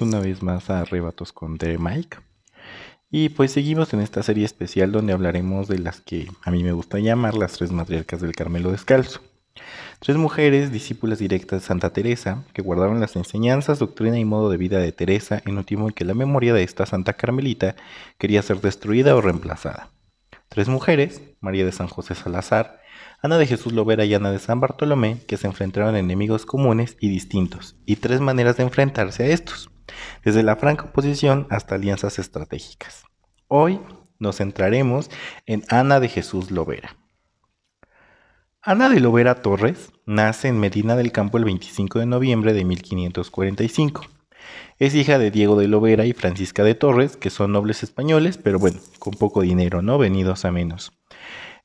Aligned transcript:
Una 0.00 0.20
vez 0.20 0.44
más 0.44 0.70
a 0.70 0.80
Arrebatos 0.80 1.32
con 1.32 1.58
The 1.58 1.76
Mike. 1.76 2.18
Y 3.10 3.30
pues 3.30 3.50
seguimos 3.50 3.92
en 3.94 4.00
esta 4.00 4.22
serie 4.22 4.44
especial 4.44 4.92
donde 4.92 5.12
hablaremos 5.12 5.66
de 5.66 5.78
las 5.78 6.00
que 6.00 6.28
a 6.44 6.52
mí 6.52 6.62
me 6.62 6.72
gusta 6.72 7.00
llamar 7.00 7.34
las 7.34 7.54
tres 7.54 7.72
matriarcas 7.72 8.20
del 8.20 8.36
Carmelo 8.36 8.70
Descalzo. 8.70 9.20
Tres 9.98 10.16
mujeres, 10.16 10.70
discípulas 10.70 11.18
directas 11.18 11.62
de 11.62 11.66
Santa 11.66 11.92
Teresa, 11.92 12.44
que 12.52 12.62
guardaron 12.62 13.00
las 13.00 13.16
enseñanzas, 13.16 13.80
doctrina 13.80 14.20
y 14.20 14.24
modo 14.24 14.50
de 14.50 14.56
vida 14.56 14.78
de 14.78 14.92
Teresa 14.92 15.42
en 15.44 15.58
un 15.58 15.64
tiempo 15.64 15.88
en 15.88 15.94
que 15.94 16.04
la 16.04 16.14
memoria 16.14 16.54
de 16.54 16.62
esta 16.62 16.86
Santa 16.86 17.14
Carmelita 17.14 17.74
quería 18.18 18.42
ser 18.42 18.60
destruida 18.60 19.16
o 19.16 19.20
reemplazada. 19.20 19.90
Tres 20.48 20.68
mujeres, 20.68 21.22
María 21.40 21.64
de 21.64 21.72
San 21.72 21.88
José 21.88 22.14
Salazar, 22.14 22.80
Ana 23.20 23.36
de 23.36 23.46
Jesús 23.46 23.72
Lovera 23.72 24.04
y 24.04 24.14
Ana 24.14 24.30
de 24.30 24.38
San 24.38 24.60
Bartolomé, 24.60 25.18
que 25.26 25.36
se 25.36 25.48
enfrentaron 25.48 25.96
a 25.96 25.98
enemigos 25.98 26.46
comunes 26.46 26.96
y 27.00 27.08
distintos, 27.08 27.74
y 27.84 27.96
tres 27.96 28.20
maneras 28.20 28.58
de 28.58 28.62
enfrentarse 28.62 29.24
a 29.24 29.28
estos, 29.28 29.70
desde 30.24 30.42
la 30.42 30.56
franca 30.56 30.84
oposición 30.84 31.46
hasta 31.50 31.74
alianzas 31.74 32.18
estratégicas. 32.18 33.04
Hoy 33.48 33.80
nos 34.18 34.36
centraremos 34.36 35.10
en 35.46 35.64
Ana 35.68 36.00
de 36.00 36.08
Jesús 36.08 36.50
Lovera. 36.50 36.96
Ana 38.62 38.88
de 38.88 39.00
Lovera 39.00 39.36
Torres 39.36 39.92
nace 40.04 40.48
en 40.48 40.58
Medina 40.58 40.96
del 40.96 41.12
Campo 41.12 41.38
el 41.38 41.44
25 41.44 42.00
de 42.00 42.06
noviembre 42.06 42.52
de 42.52 42.64
1545. 42.64 44.02
Es 44.78 44.94
hija 44.94 45.18
de 45.18 45.30
Diego 45.30 45.58
de 45.58 45.68
Lovera 45.68 46.04
y 46.06 46.12
Francisca 46.12 46.62
de 46.64 46.74
Torres, 46.74 47.16
que 47.16 47.30
son 47.30 47.52
nobles 47.52 47.82
españoles, 47.82 48.38
pero 48.38 48.58
bueno, 48.58 48.78
con 48.98 49.14
poco 49.14 49.42
dinero, 49.42 49.82
¿no? 49.82 49.98
Venidos 49.98 50.44
a 50.44 50.52
menos. 50.52 50.92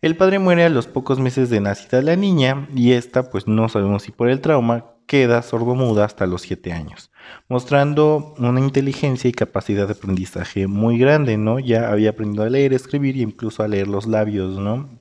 El 0.02 0.18
padre 0.18 0.40
muere 0.40 0.66
a 0.66 0.70
los 0.70 0.88
pocos 0.88 1.20
meses 1.20 1.50
de 1.50 1.62
nacida 1.62 2.02
la 2.02 2.16
niña 2.16 2.68
y 2.76 2.94
esta, 2.94 3.30
pues 3.30 3.48
no 3.48 3.70
sabemos 3.70 4.04
si 4.04 4.12
por 4.12 4.30
el 4.30 4.42
trauma, 4.42 4.93
queda 5.08 5.42
sordomuda 5.42 6.06
hasta 6.06 6.26
los 6.26 6.42
7 6.44 6.74
años, 6.74 7.12
mostrando 7.48 8.34
una 8.38 8.60
inteligencia 8.60 9.30
y 9.30 9.34
capacidad 9.34 9.88
de 9.88 9.94
aprendizaje 9.94 10.68
muy 10.68 10.98
grande, 10.98 11.38
¿no? 11.38 11.60
Ya 11.60 11.90
había 11.90 12.12
aprendido 12.12 12.44
a 12.44 12.50
leer, 12.50 12.74
escribir 12.74 13.18
y 13.18 13.22
incluso 13.22 13.64
a 13.64 13.68
leer 13.68 13.88
los 13.88 14.08
labios, 14.08 14.58
¿no? 14.58 15.00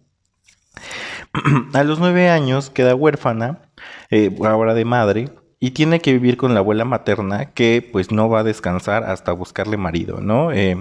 a 1.73 1.85
los 1.85 1.99
9 1.99 2.29
años 2.29 2.71
queda 2.71 2.95
huérfana, 2.95 3.71
eh, 4.11 4.35
ahora 4.45 4.75
de 4.75 4.85
madre, 4.85 5.31
y 5.59 5.71
tiene 5.71 6.01
que 6.01 6.13
vivir 6.13 6.37
con 6.37 6.55
la 6.55 6.61
abuela 6.61 6.85
materna 6.85 7.53
que 7.53 7.89
pues 7.93 8.11
no 8.11 8.29
va 8.29 8.41
a 8.41 8.45
descansar 8.45 9.05
hasta 9.05 9.33
buscarle 9.33 9.77
marido, 9.77 10.21
¿no? 10.21 10.51
Eh, 10.51 10.77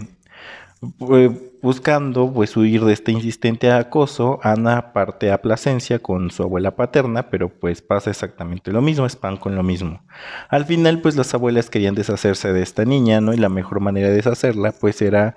buscando 0.82 2.34
pues 2.34 2.58
huir 2.58 2.84
de 2.84 2.94
este 2.94 3.12
insistente 3.12 3.72
acoso, 3.72 4.40
Ana 4.42 4.94
parte 4.94 5.32
a 5.32 5.42
Plasencia 5.42 6.00
con 6.00 6.32
su 6.32 6.42
abuela 6.42 6.76
paterna, 6.76 7.30
pero 7.30 7.50
pues 7.50 7.82
pasa 7.82 8.10
exactamente 8.10 8.72
lo 8.72 8.82
mismo, 8.82 9.06
es 9.06 9.16
pan 9.16 9.38
con 9.38 9.56
lo 9.56 9.62
mismo. 9.62 10.02
Al 10.50 10.66
final 10.66 11.02
pues 11.02 11.16
las 11.16 11.34
abuelas 11.34 11.70
querían 11.70 11.94
deshacerse 11.94 12.52
de 12.52 12.64
esta 12.64 12.84
niña, 12.84 13.22
¿no? 13.22 13.34
Y 13.34 13.38
la 13.38 13.50
mejor 13.50 13.80
manera 13.80 14.09
de 14.09 14.16
deshacerla 14.16 14.72
pues 14.72 15.02
era 15.04 15.36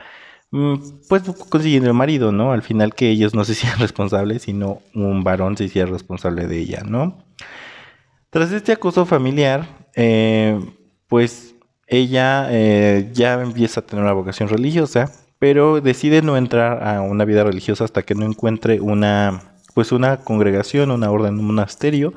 mm, 0.50 0.77
pues 1.09 1.22
consiguiendo 1.50 1.91
el 1.91 1.94
marido, 1.94 2.32
¿no? 2.32 2.53
Al 2.53 2.62
final 2.62 2.94
que 2.94 3.11
ellos 3.11 3.34
no 3.34 3.44
se 3.44 3.53
hicieran 3.53 3.78
responsables, 3.81 4.43
sino 4.43 4.81
un 4.94 5.25
varón 5.25 5.59
se 5.59 5.65
hiciera 5.65 5.91
responsable 5.91 6.47
de 6.47 6.59
ella, 6.59 6.82
¿no? 6.87 7.19
Tras 8.31 8.50
este 8.50 8.72
acoso 8.72 9.05
familiar, 9.05 9.66
eh, 9.94 10.59
pues 11.06 11.55
ella 11.87 12.49
eh, 12.50 13.11
ya 13.12 13.34
empieza 13.34 13.81
a 13.81 13.87
tener 13.87 14.05
una 14.05 14.15
vocación 14.15 14.49
religiosa, 14.49 15.12
pero 15.39 15.81
decide 15.81 16.22
no 16.22 16.37
entrar 16.37 16.87
a 16.87 17.00
una 17.03 17.25
vida 17.25 17.45
religiosa 17.45 17.84
hasta 17.84 18.03
que 18.03 18.15
no 18.15 18.25
encuentre 18.25 18.81
una, 18.81 19.55
pues 19.75 19.93
una 19.93 20.19
congregación, 20.19 20.91
una 20.91 21.11
orden, 21.11 21.39
un 21.39 21.47
monasterio 21.47 22.15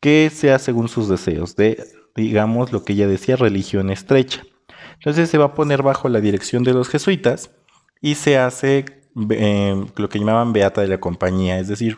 que 0.00 0.30
sea 0.32 0.58
según 0.58 0.88
sus 0.88 1.08
deseos, 1.08 1.56
de, 1.56 1.84
digamos, 2.14 2.72
lo 2.72 2.84
que 2.84 2.92
ella 2.92 3.08
decía, 3.08 3.36
religión 3.36 3.90
estrecha. 3.90 4.42
Entonces 4.94 5.30
se 5.30 5.38
va 5.38 5.46
a 5.46 5.54
poner 5.54 5.82
bajo 5.82 6.08
la 6.08 6.20
dirección 6.20 6.64
de 6.64 6.74
los 6.74 6.88
jesuitas 6.88 7.50
y 8.00 8.14
se 8.16 8.38
hace 8.38 8.84
eh, 9.30 9.86
lo 9.96 10.08
que 10.08 10.18
llamaban 10.18 10.52
beata 10.52 10.80
de 10.80 10.88
la 10.88 11.00
compañía, 11.00 11.58
es 11.58 11.68
decir, 11.68 11.96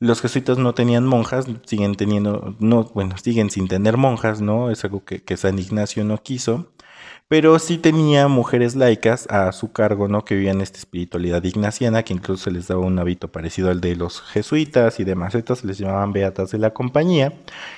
los 0.00 0.20
jesuitas 0.20 0.58
no 0.58 0.74
tenían 0.74 1.04
monjas, 1.06 1.46
siguen 1.64 1.96
teniendo, 1.96 2.56
no, 2.60 2.84
bueno, 2.94 3.16
siguen 3.18 3.50
sin 3.50 3.66
tener 3.66 3.96
monjas, 3.96 4.40
¿no? 4.40 4.70
Es 4.70 4.84
algo 4.84 5.04
que, 5.04 5.22
que 5.24 5.36
San 5.36 5.58
Ignacio 5.58 6.04
no 6.04 6.22
quiso 6.22 6.72
pero 7.28 7.58
sí 7.58 7.76
tenía 7.78 8.26
mujeres 8.26 8.74
laicas 8.74 9.26
a 9.30 9.52
su 9.52 9.72
cargo, 9.72 10.08
¿no? 10.08 10.24
Que 10.24 10.34
vivían 10.34 10.62
esta 10.62 10.78
espiritualidad 10.78 11.44
ignaciana, 11.44 12.02
que 12.02 12.14
incluso 12.14 12.44
se 12.44 12.50
les 12.50 12.68
daba 12.68 12.80
un 12.80 12.98
hábito 12.98 13.30
parecido 13.30 13.70
al 13.70 13.80
de 13.82 13.96
los 13.96 14.22
jesuitas 14.22 14.98
y 14.98 15.04
demás. 15.04 15.34
Estas 15.34 15.58
se 15.58 15.66
les 15.66 15.78
llamaban 15.78 16.12
beatas 16.12 16.50
de 16.50 16.58
la 16.58 16.72
compañía, 16.72 17.34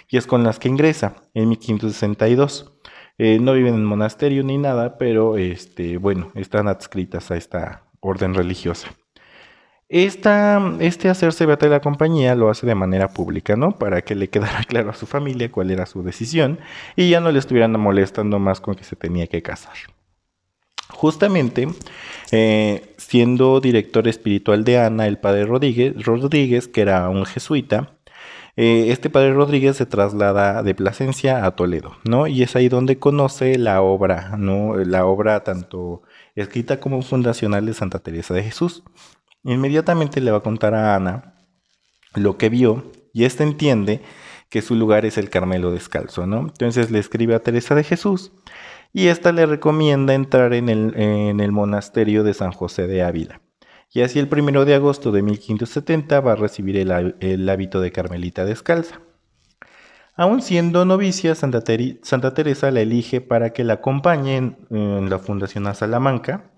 y 0.08 0.16
es 0.18 0.26
con 0.26 0.44
las 0.44 0.58
que 0.60 0.68
ingresa 0.68 1.16
en 1.34 1.48
1562. 1.48 2.72
Eh, 3.18 3.38
no 3.40 3.52
viven 3.52 3.74
en 3.74 3.84
monasterio 3.84 4.44
ni 4.44 4.56
nada, 4.56 4.96
pero 4.96 5.36
este, 5.36 5.98
bueno, 5.98 6.30
están 6.34 6.68
adscritas 6.68 7.30
a 7.30 7.36
esta 7.36 7.84
orden 8.00 8.34
religiosa. 8.34 8.88
Este 9.92 11.08
hacerse 11.08 11.46
beata 11.46 11.66
de 11.66 11.72
la 11.72 11.80
compañía 11.80 12.36
lo 12.36 12.48
hace 12.48 12.64
de 12.64 12.76
manera 12.76 13.08
pública, 13.08 13.56
¿no? 13.56 13.76
Para 13.76 14.02
que 14.02 14.14
le 14.14 14.30
quedara 14.30 14.62
claro 14.68 14.90
a 14.90 14.94
su 14.94 15.04
familia 15.06 15.50
cuál 15.50 15.72
era 15.72 15.84
su 15.84 16.04
decisión 16.04 16.60
y 16.94 17.10
ya 17.10 17.20
no 17.20 17.32
le 17.32 17.40
estuvieran 17.40 17.72
molestando 17.72 18.38
más 18.38 18.60
con 18.60 18.76
que 18.76 18.84
se 18.84 18.94
tenía 18.94 19.26
que 19.26 19.42
casar. 19.42 19.74
Justamente, 20.90 21.68
eh, 22.30 22.94
siendo 22.98 23.60
director 23.60 24.06
espiritual 24.06 24.62
de 24.62 24.78
Ana, 24.78 25.08
el 25.08 25.18
padre 25.18 25.44
Rodríguez, 25.44 26.00
Rodríguez 26.04 26.68
que 26.68 26.82
era 26.82 27.08
un 27.08 27.26
jesuita, 27.26 27.98
eh, 28.56 28.92
este 28.92 29.10
padre 29.10 29.32
Rodríguez 29.32 29.76
se 29.76 29.86
traslada 29.86 30.62
de 30.62 30.74
Plasencia 30.74 31.44
a 31.44 31.56
Toledo, 31.56 31.96
¿no? 32.04 32.28
Y 32.28 32.42
es 32.44 32.54
ahí 32.54 32.68
donde 32.68 32.98
conoce 32.98 33.58
la 33.58 33.82
obra, 33.82 34.36
¿no? 34.36 34.76
La 34.76 35.04
obra 35.06 35.42
tanto 35.42 36.02
escrita 36.36 36.78
como 36.78 37.02
fundacional 37.02 37.66
de 37.66 37.74
Santa 37.74 37.98
Teresa 37.98 38.34
de 38.34 38.44
Jesús. 38.44 38.84
Inmediatamente 39.44 40.20
le 40.20 40.30
va 40.30 40.38
a 40.38 40.42
contar 40.42 40.74
a 40.74 40.94
Ana 40.94 41.34
lo 42.14 42.36
que 42.36 42.48
vio 42.48 42.90
y 43.12 43.24
ésta 43.24 43.42
entiende 43.44 44.02
que 44.48 44.62
su 44.62 44.74
lugar 44.74 45.04
es 45.06 45.16
el 45.16 45.30
Carmelo 45.30 45.70
descalzo, 45.70 46.26
¿no? 46.26 46.40
Entonces 46.40 46.90
le 46.90 46.98
escribe 46.98 47.34
a 47.34 47.42
Teresa 47.42 47.74
de 47.74 47.84
Jesús 47.84 48.32
y 48.92 49.06
ésta 49.06 49.32
le 49.32 49.46
recomienda 49.46 50.14
entrar 50.14 50.52
en 50.54 50.68
el, 50.68 50.94
en 50.96 51.40
el 51.40 51.52
monasterio 51.52 52.24
de 52.24 52.34
San 52.34 52.52
José 52.52 52.86
de 52.86 53.02
Ávila. 53.02 53.40
Y 53.92 54.02
así 54.02 54.20
el 54.20 54.28
primero 54.28 54.64
de 54.64 54.74
agosto 54.74 55.10
de 55.10 55.22
1570 55.22 56.20
va 56.20 56.32
a 56.32 56.36
recibir 56.36 56.76
el, 56.76 57.48
hábito 57.48 57.80
de 57.80 57.90
Carmelita 57.90 58.44
descalza. 58.44 59.00
Aún 60.14 60.42
siendo 60.42 60.84
novicia, 60.84 61.34
Santa, 61.34 61.62
Teresa 61.64 62.70
la 62.70 62.82
elige 62.82 63.20
para 63.20 63.52
que 63.52 63.64
la 63.64 63.74
acompañe 63.74 64.36
en 64.70 65.10
la 65.10 65.18
Fundación 65.18 65.66
a 65.66 65.74
Salamanca 65.74 66.52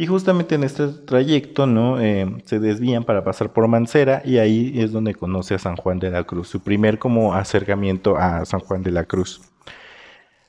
y 0.00 0.06
justamente 0.06 0.54
en 0.54 0.62
este 0.62 0.86
trayecto, 0.86 1.66
¿no? 1.66 2.00
Eh, 2.00 2.40
se 2.44 2.60
desvían 2.60 3.02
para 3.02 3.24
pasar 3.24 3.52
por 3.52 3.66
Mancera 3.66 4.22
y 4.24 4.38
ahí 4.38 4.72
es 4.76 4.92
donde 4.92 5.12
conoce 5.12 5.56
a 5.56 5.58
San 5.58 5.74
Juan 5.74 5.98
de 5.98 6.08
la 6.08 6.22
Cruz, 6.22 6.48
su 6.48 6.60
primer 6.60 7.00
como 7.00 7.34
acercamiento 7.34 8.16
a 8.16 8.44
San 8.44 8.60
Juan 8.60 8.84
de 8.84 8.92
la 8.92 9.04
Cruz. 9.04 9.42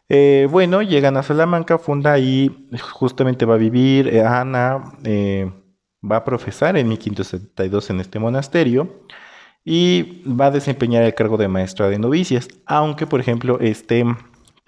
Eh, 0.07 0.47
bueno, 0.51 0.83
llegan 0.83 1.17
a 1.17 1.23
Salamanca, 1.23 1.79
funda 1.79 2.13
ahí, 2.13 2.69
justamente 2.79 3.45
va 3.45 3.55
a 3.55 3.57
vivir, 3.57 4.07
eh, 4.09 4.23
Ana 4.23 4.93
va 5.03 6.17
a 6.17 6.23
profesar 6.23 6.77
en 6.77 6.87
1572 6.87 7.89
en 7.89 8.01
este 8.01 8.19
monasterio 8.19 9.03
y 9.65 10.23
va 10.27 10.45
a 10.45 10.51
desempeñar 10.51 11.01
el 11.01 11.15
cargo 11.15 11.37
de 11.37 11.47
maestra 11.47 11.89
de 11.89 11.97
novicias, 11.97 12.47
aunque 12.67 13.07
por 13.07 13.19
ejemplo 13.19 13.59
este 13.59 14.05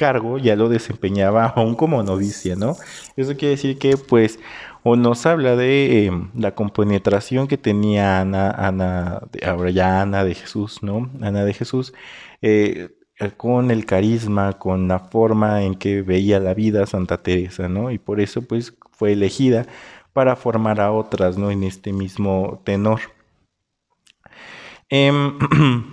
cargo 0.01 0.39
ya 0.39 0.55
lo 0.55 0.67
desempeñaba 0.67 1.45
aún 1.55 1.75
como 1.75 2.01
novicia, 2.01 2.55
¿no? 2.55 2.75
Eso 3.15 3.37
quiere 3.37 3.51
decir 3.51 3.77
que 3.77 3.97
pues 3.97 4.39
o 4.83 4.95
nos 4.95 5.25
habla 5.25 5.55
de 5.55 6.05
em, 6.05 6.29
la 6.35 6.55
compenetración 6.55 7.47
que 7.47 7.57
tenía 7.57 8.19
Ana, 8.21 8.51
Ana, 8.51 9.21
ahora 9.45 9.69
ya 9.69 10.01
Ana 10.01 10.23
de 10.23 10.35
Jesús, 10.35 10.81
¿no? 10.83 11.09
Ana 11.21 11.45
de 11.45 11.53
Jesús, 11.53 11.93
eh, 12.41 12.89
con 13.37 13.71
el 13.71 13.85
carisma, 13.85 14.53
con 14.53 14.87
la 14.87 14.99
forma 14.99 15.63
en 15.63 15.75
que 15.75 16.01
veía 16.01 16.39
la 16.39 16.53
vida 16.53 16.85
Santa 16.87 17.17
Teresa, 17.21 17.69
¿no? 17.69 17.91
Y 17.91 17.99
por 17.99 18.19
eso, 18.19 18.41
pues, 18.41 18.75
fue 18.91 19.13
elegida 19.13 19.67
para 20.13 20.35
formar 20.35 20.81
a 20.81 20.91
otras, 20.91 21.37
¿no? 21.37 21.51
En 21.51 21.63
este 21.63 21.93
mismo 21.93 22.61
tenor. 22.65 23.01
Em, 24.89 25.37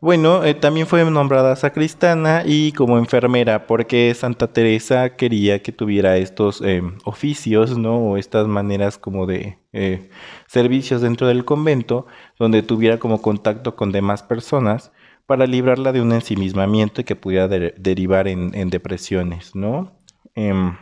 Bueno, 0.00 0.44
eh, 0.44 0.52
también 0.54 0.86
fue 0.86 1.10
nombrada 1.10 1.56
sacristana 1.56 2.42
y 2.44 2.72
como 2.72 2.98
enfermera, 2.98 3.66
porque 3.66 4.12
Santa 4.14 4.52
Teresa 4.52 5.16
quería 5.16 5.62
que 5.62 5.72
tuviera 5.72 6.18
estos 6.18 6.60
eh, 6.60 6.82
oficios, 7.04 7.78
¿no? 7.78 7.96
O 7.96 8.16
estas 8.18 8.46
maneras 8.46 8.98
como 8.98 9.24
de 9.26 9.58
eh, 9.72 10.10
servicios 10.48 11.00
dentro 11.00 11.26
del 11.28 11.46
convento, 11.46 12.06
donde 12.38 12.62
tuviera 12.62 12.98
como 12.98 13.22
contacto 13.22 13.74
con 13.74 13.90
demás 13.90 14.22
personas 14.22 14.92
para 15.24 15.46
librarla 15.46 15.92
de 15.92 16.02
un 16.02 16.12
ensimismamiento 16.12 17.04
que 17.04 17.16
pudiera 17.16 17.48
derivar 17.48 18.28
en, 18.28 18.54
en, 18.54 18.68
depresiones, 18.68 19.54
¿no? 19.54 19.98
Em, 20.34 20.76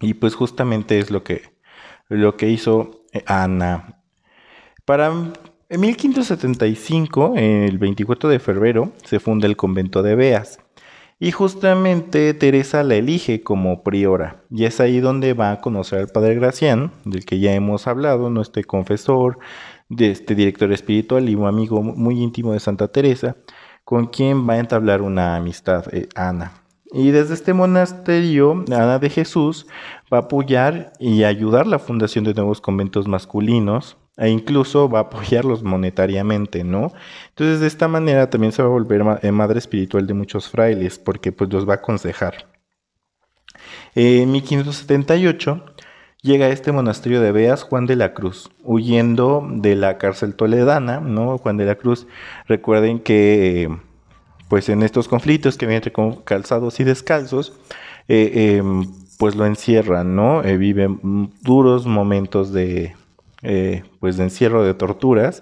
y 0.00 0.14
pues 0.14 0.34
justamente 0.36 1.00
es 1.00 1.10
lo 1.10 1.24
que, 1.24 1.42
lo 2.08 2.36
que 2.36 2.48
hizo 2.48 3.04
Ana. 3.26 4.02
Para 4.84 5.12
en 5.70 5.80
1575, 5.80 7.34
el 7.36 7.78
24 7.78 8.30
de 8.30 8.38
febrero, 8.38 8.92
se 9.04 9.20
funda 9.20 9.46
el 9.46 9.56
convento 9.56 10.02
de 10.02 10.14
Beas. 10.14 10.60
Y 11.20 11.32
justamente 11.32 12.32
Teresa 12.32 12.82
la 12.84 12.94
elige 12.94 13.42
como 13.42 13.82
priora. 13.82 14.44
Y 14.50 14.64
es 14.64 14.80
ahí 14.80 15.00
donde 15.00 15.34
va 15.34 15.52
a 15.52 15.60
conocer 15.60 15.98
al 15.98 16.08
padre 16.08 16.36
Gracián, 16.36 16.92
del 17.04 17.26
que 17.26 17.40
ya 17.40 17.52
hemos 17.52 17.86
hablado, 17.86 18.30
¿no? 18.30 18.40
este 18.40 18.64
confesor, 18.64 19.38
de 19.90 20.10
este 20.10 20.34
director 20.34 20.72
espiritual 20.72 21.28
y 21.28 21.34
un 21.34 21.46
amigo 21.46 21.82
muy 21.82 22.22
íntimo 22.22 22.52
de 22.52 22.60
Santa 22.60 22.88
Teresa, 22.88 23.36
con 23.84 24.06
quien 24.06 24.48
va 24.48 24.54
a 24.54 24.58
entablar 24.58 25.02
una 25.02 25.36
amistad, 25.36 25.84
eh, 25.92 26.08
Ana. 26.14 26.62
Y 26.92 27.10
desde 27.10 27.34
este 27.34 27.52
monasterio, 27.52 28.64
Ana 28.68 28.98
de 28.98 29.10
Jesús 29.10 29.66
va 30.12 30.18
a 30.18 30.20
apoyar 30.22 30.92
y 30.98 31.24
ayudar 31.24 31.66
la 31.66 31.78
fundación 31.78 32.24
de 32.24 32.32
nuevos 32.32 32.62
conventos 32.62 33.06
masculinos 33.06 33.98
e 34.18 34.28
incluso 34.28 34.88
va 34.88 34.98
a 34.98 35.02
apoyarlos 35.02 35.62
monetariamente, 35.62 36.64
¿no? 36.64 36.92
Entonces 37.28 37.60
de 37.60 37.68
esta 37.68 37.86
manera 37.88 38.28
también 38.28 38.52
se 38.52 38.62
va 38.62 38.68
a 38.68 38.72
volver 38.72 39.02
eh, 39.22 39.32
madre 39.32 39.58
espiritual 39.58 40.06
de 40.06 40.14
muchos 40.14 40.48
frailes 40.48 40.98
porque 40.98 41.30
pues 41.32 41.52
los 41.52 41.68
va 41.68 41.74
a 41.74 41.76
aconsejar. 41.76 42.48
En 43.94 44.30
1578 44.32 45.64
llega 46.22 46.46
a 46.46 46.50
este 46.50 46.72
monasterio 46.72 47.20
de 47.20 47.32
Beas 47.32 47.62
Juan 47.62 47.86
de 47.86 47.96
la 47.96 48.12
Cruz, 48.12 48.50
huyendo 48.64 49.46
de 49.48 49.76
la 49.76 49.98
cárcel 49.98 50.34
toledana, 50.34 51.00
¿no? 51.00 51.38
Juan 51.38 51.56
de 51.56 51.66
la 51.66 51.76
Cruz, 51.76 52.06
recuerden 52.46 52.98
que 52.98 53.70
pues 54.48 54.68
en 54.68 54.82
estos 54.82 55.08
conflictos 55.08 55.56
que 55.56 55.66
vienen 55.66 55.82
entre 55.84 56.24
calzados 56.24 56.80
y 56.80 56.84
descalzos, 56.84 57.52
eh, 58.08 58.56
em, 58.58 58.86
pues 59.18 59.36
lo 59.36 59.46
encierran, 59.46 60.16
¿no? 60.16 60.42
Eh, 60.42 60.56
viven 60.56 61.30
duros 61.42 61.86
momentos 61.86 62.52
de, 62.52 62.94
eh, 63.42 63.82
pues 64.00 64.16
de 64.16 64.24
encierro, 64.24 64.64
de 64.64 64.74
torturas, 64.74 65.40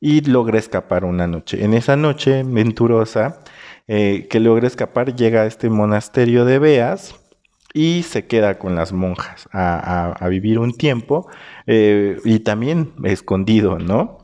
y 0.00 0.22
logra 0.22 0.58
escapar 0.58 1.04
una 1.04 1.26
noche. 1.26 1.64
En 1.64 1.74
esa 1.74 1.96
noche 1.96 2.42
venturosa, 2.44 3.40
que 3.86 4.40
logra 4.40 4.68
escapar, 4.68 5.16
llega 5.16 5.42
a 5.42 5.46
este 5.46 5.68
monasterio 5.68 6.44
de 6.44 6.60
Beas, 6.60 7.16
y 7.74 8.02
se 8.04 8.26
queda 8.26 8.58
con 8.58 8.76
las 8.76 8.92
monjas 8.92 9.48
a, 9.52 10.26
vivir 10.28 10.58
un 10.58 10.72
tiempo 10.76 11.28
y 11.66 12.38
también 12.40 12.92
escondido, 13.02 13.78
¿no? 13.78 14.20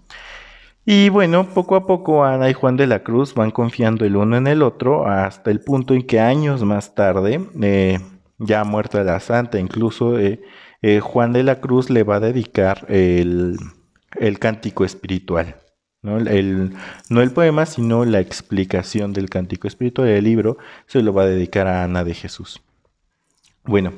Y 0.88 1.08
bueno, 1.08 1.48
poco 1.52 1.74
a 1.74 1.84
poco 1.84 2.24
Ana 2.24 2.48
y 2.48 2.52
Juan 2.52 2.76
de 2.76 2.86
la 2.86 3.02
Cruz 3.02 3.34
van 3.34 3.50
confiando 3.50 4.04
el 4.04 4.14
uno 4.14 4.36
en 4.36 4.46
el 4.46 4.62
otro 4.62 5.08
hasta 5.08 5.50
el 5.50 5.60
punto 5.60 5.94
en 5.94 6.06
que 6.06 6.20
años 6.20 6.62
más 6.62 6.94
tarde, 6.94 7.40
eh, 7.60 7.98
ya 8.38 8.62
muerta 8.62 9.02
la 9.02 9.18
santa, 9.18 9.58
incluso 9.58 10.16
eh, 10.16 10.40
eh, 10.82 11.00
Juan 11.00 11.32
de 11.32 11.42
la 11.42 11.60
Cruz 11.60 11.90
le 11.90 12.02
va 12.02 12.16
a 12.16 12.20
dedicar 12.20 12.86
el, 12.88 13.58
cántico 14.38 14.84
espiritual. 14.84 15.56
¿no? 16.02 16.18
El, 16.18 16.72
no 17.08 17.22
el 17.22 17.30
poema, 17.32 17.66
sino 17.66 18.04
la 18.04 18.20
explicación 18.20 19.12
del 19.12 19.28
cántico 19.28 19.68
espiritual 19.68 20.08
del 20.08 20.24
libro 20.24 20.58
se 20.86 21.02
lo 21.02 21.12
va 21.12 21.22
a 21.22 21.26
dedicar 21.26 21.66
a 21.66 21.84
Ana 21.84 22.04
de 22.04 22.14
Jesús. 22.14 22.62
Bueno, 23.66 23.92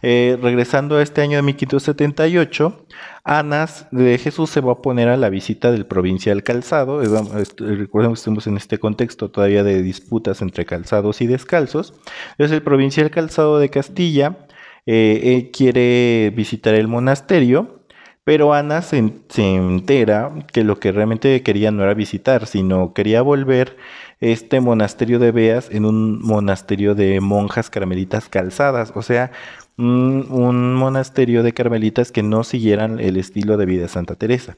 eh, 0.00 0.38
regresando 0.40 0.96
a 0.96 1.02
este 1.02 1.20
año 1.20 1.36
de 1.36 1.42
1578, 1.42 2.86
Anas 3.24 3.86
de 3.90 4.16
Jesús 4.16 4.48
se 4.48 4.62
va 4.62 4.72
a 4.72 4.82
poner 4.82 5.08
a 5.08 5.18
la 5.18 5.28
visita 5.28 5.70
del 5.70 5.86
provincial 5.86 6.42
Calzado. 6.42 7.00
Recuerden 7.02 8.12
que 8.12 8.18
estamos 8.18 8.46
en 8.46 8.56
este 8.56 8.78
contexto 8.78 9.30
todavía 9.30 9.62
de 9.62 9.82
disputas 9.82 10.40
entre 10.40 10.64
calzados 10.64 11.20
y 11.20 11.26
descalzos. 11.26 11.94
Es 12.38 12.50
el 12.50 12.62
provincial 12.62 13.10
Calzado 13.10 13.58
de 13.58 13.68
Castilla. 13.68 14.46
Eh, 14.86 15.20
eh, 15.22 15.50
quiere 15.52 16.32
visitar 16.34 16.74
el 16.74 16.88
monasterio. 16.88 17.82
Pero 18.24 18.54
Ana 18.54 18.82
se, 18.82 18.98
entera 18.98 20.32
que 20.52 20.62
lo 20.62 20.78
que 20.78 20.92
realmente 20.92 21.42
quería 21.42 21.72
no 21.72 21.82
era 21.82 21.92
visitar, 21.94 22.46
sino 22.46 22.94
quería 22.94 23.20
volver 23.20 23.76
este 24.20 24.60
monasterio 24.60 25.18
de 25.18 25.32
Beas 25.32 25.68
en 25.72 25.84
un 25.84 26.22
monasterio 26.22 26.94
de 26.94 27.20
monjas 27.20 27.68
carmelitas 27.68 28.28
calzadas, 28.28 28.92
o 28.94 29.02
sea, 29.02 29.32
un, 29.76 30.74
monasterio 30.74 31.42
de 31.42 31.52
carmelitas 31.52 32.12
que 32.12 32.22
no 32.22 32.44
siguieran 32.44 33.00
el 33.00 33.16
estilo 33.16 33.56
de 33.56 33.66
vida 33.66 33.82
de 33.82 33.88
Santa 33.88 34.14
Teresa. 34.14 34.56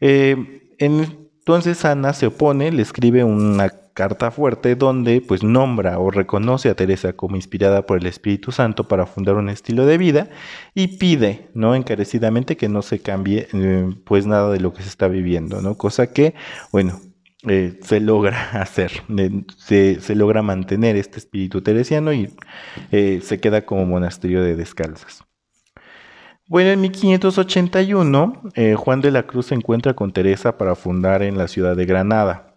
Eh, 0.00 0.74
entonces 0.78 1.86
Ana 1.86 2.12
se 2.12 2.26
opone, 2.26 2.72
le 2.72 2.82
escribe 2.82 3.24
una 3.24 3.70
carta 3.98 4.30
fuerte 4.30 4.76
donde 4.76 5.20
pues 5.20 5.42
nombra 5.42 5.98
o 5.98 6.12
reconoce 6.12 6.68
a 6.68 6.76
Teresa 6.76 7.14
como 7.14 7.34
inspirada 7.34 7.84
por 7.84 7.98
el 7.98 8.06
Espíritu 8.06 8.52
Santo 8.52 8.86
para 8.86 9.06
fundar 9.06 9.34
un 9.34 9.48
estilo 9.48 9.86
de 9.86 9.98
vida 9.98 10.28
y 10.72 10.98
pide, 10.98 11.48
¿no? 11.52 11.74
encarecidamente 11.74 12.56
que 12.56 12.68
no 12.68 12.82
se 12.82 13.00
cambie 13.00 13.48
eh, 13.52 13.90
pues 14.04 14.24
nada 14.24 14.52
de 14.52 14.60
lo 14.60 14.72
que 14.72 14.84
se 14.84 14.88
está 14.88 15.08
viviendo, 15.08 15.60
¿no? 15.62 15.76
Cosa 15.76 16.12
que, 16.12 16.36
bueno, 16.70 17.00
eh, 17.48 17.80
se 17.82 17.98
logra 17.98 18.50
hacer, 18.62 18.92
se, 19.56 20.14
logra 20.14 20.42
mantener 20.42 20.94
este 20.94 21.18
espíritu 21.18 21.60
teresiano 21.62 22.12
y 22.12 22.32
eh, 22.92 23.18
se 23.24 23.40
queda 23.40 23.66
como 23.66 23.84
monasterio 23.84 24.44
de 24.44 24.54
descalzas. 24.54 25.24
Bueno, 26.46 26.70
en 26.70 26.80
1581, 26.82 28.42
eh, 28.54 28.76
Juan 28.76 29.00
de 29.00 29.10
la 29.10 29.24
Cruz 29.24 29.46
se 29.46 29.56
encuentra 29.56 29.94
con 29.94 30.12
Teresa 30.12 30.56
para 30.56 30.76
fundar 30.76 31.22
en 31.24 31.36
la 31.36 31.48
ciudad 31.48 31.74
de 31.74 31.84
Granada. 31.84 32.47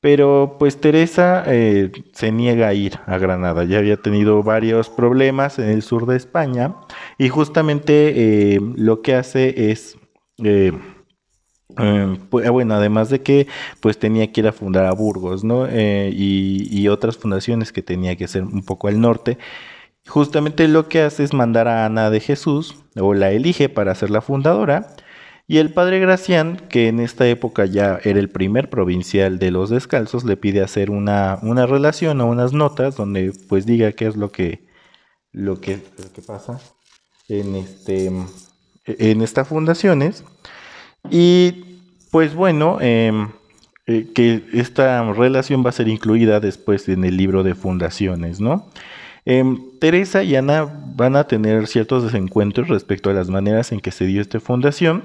Pero 0.00 0.56
pues 0.58 0.80
Teresa 0.80 1.44
se 1.44 2.32
niega 2.32 2.68
a 2.68 2.74
ir 2.74 3.00
a 3.06 3.18
Granada, 3.18 3.64
ya 3.64 3.78
había 3.78 3.96
tenido 3.96 4.42
varios 4.44 4.88
problemas 4.90 5.58
en 5.58 5.70
el 5.70 5.82
sur 5.82 6.06
de 6.06 6.16
España 6.16 6.76
y 7.18 7.28
justamente 7.28 8.60
lo 8.60 9.02
que 9.02 9.16
hace 9.16 9.72
es 9.72 9.98
eh, 11.76 12.18
pues, 12.30 12.48
bueno, 12.50 12.74
además 12.74 13.10
de 13.10 13.22
que 13.22 13.46
pues 13.80 13.98
tenía 13.98 14.32
que 14.32 14.40
ir 14.40 14.48
a 14.48 14.52
fundar 14.52 14.86
a 14.86 14.92
Burgos, 14.92 15.44
¿no? 15.44 15.66
Eh, 15.68 16.10
y, 16.12 16.88
otras 16.88 17.18
fundaciones 17.18 17.72
que 17.72 17.82
tenía 17.82 18.16
que 18.16 18.24
hacer 18.24 18.42
un 18.44 18.64
poco 18.64 18.88
al 18.88 19.00
norte. 19.00 19.38
Justamente 20.08 20.68
lo 20.68 20.88
que 20.88 21.02
hace 21.02 21.24
es 21.24 21.34
mandar 21.34 21.68
a 21.68 21.84
Ana 21.84 22.10
de 22.10 22.20
Jesús, 22.20 22.76
o 22.98 23.14
la 23.14 23.30
elige 23.30 23.68
para 23.68 23.94
ser 23.94 24.10
la 24.10 24.22
fundadora, 24.22 24.88
y 25.50 25.56
el 25.56 25.72
padre 25.72 25.98
Gracián, 25.98 26.58
que 26.68 26.88
en 26.88 27.00
esta 27.00 27.26
época 27.26 27.64
ya 27.64 27.98
era 28.04 28.20
el 28.20 28.28
primer 28.28 28.68
provincial 28.68 29.38
de 29.38 29.50
los 29.50 29.70
descalzos, 29.70 30.24
le 30.24 30.36
pide 30.36 30.62
hacer 30.62 30.90
una, 30.90 31.38
una 31.40 31.64
relación 31.64 32.20
o 32.20 32.26
unas 32.26 32.52
notas 32.52 32.96
donde 32.96 33.32
pues 33.48 33.64
diga 33.64 33.92
qué 33.92 34.06
es 34.06 34.16
lo 34.16 34.30
que, 34.30 34.68
lo 35.32 35.58
que, 35.58 35.80
lo 35.96 36.12
que 36.12 36.20
pasa 36.20 36.60
en, 37.28 37.56
este, 37.56 38.12
en 38.84 39.22
estas 39.22 39.48
fundaciones. 39.48 40.22
Y 41.10 41.80
pues 42.10 42.34
bueno, 42.34 42.78
em, 42.82 43.30
eh, 43.86 44.06
que 44.14 44.44
esta 44.52 45.10
relación 45.14 45.64
va 45.64 45.70
a 45.70 45.72
ser 45.72 45.88
incluida 45.88 46.40
después 46.40 46.90
en 46.90 47.04
el 47.04 47.16
libro 47.16 47.42
de 47.42 47.54
fundaciones, 47.54 48.38
¿no? 48.38 48.70
Em, 49.30 49.58
Teresa 49.78 50.22
y 50.22 50.36
Ana 50.36 50.66
van 50.96 51.14
a 51.14 51.24
tener 51.24 51.66
ciertos 51.66 52.02
desencuentros 52.02 52.68
respecto 52.68 53.10
a 53.10 53.12
las 53.12 53.28
maneras 53.28 53.72
en 53.72 53.80
que 53.80 53.90
se 53.90 54.06
dio 54.06 54.22
esta 54.22 54.40
fundación 54.40 55.04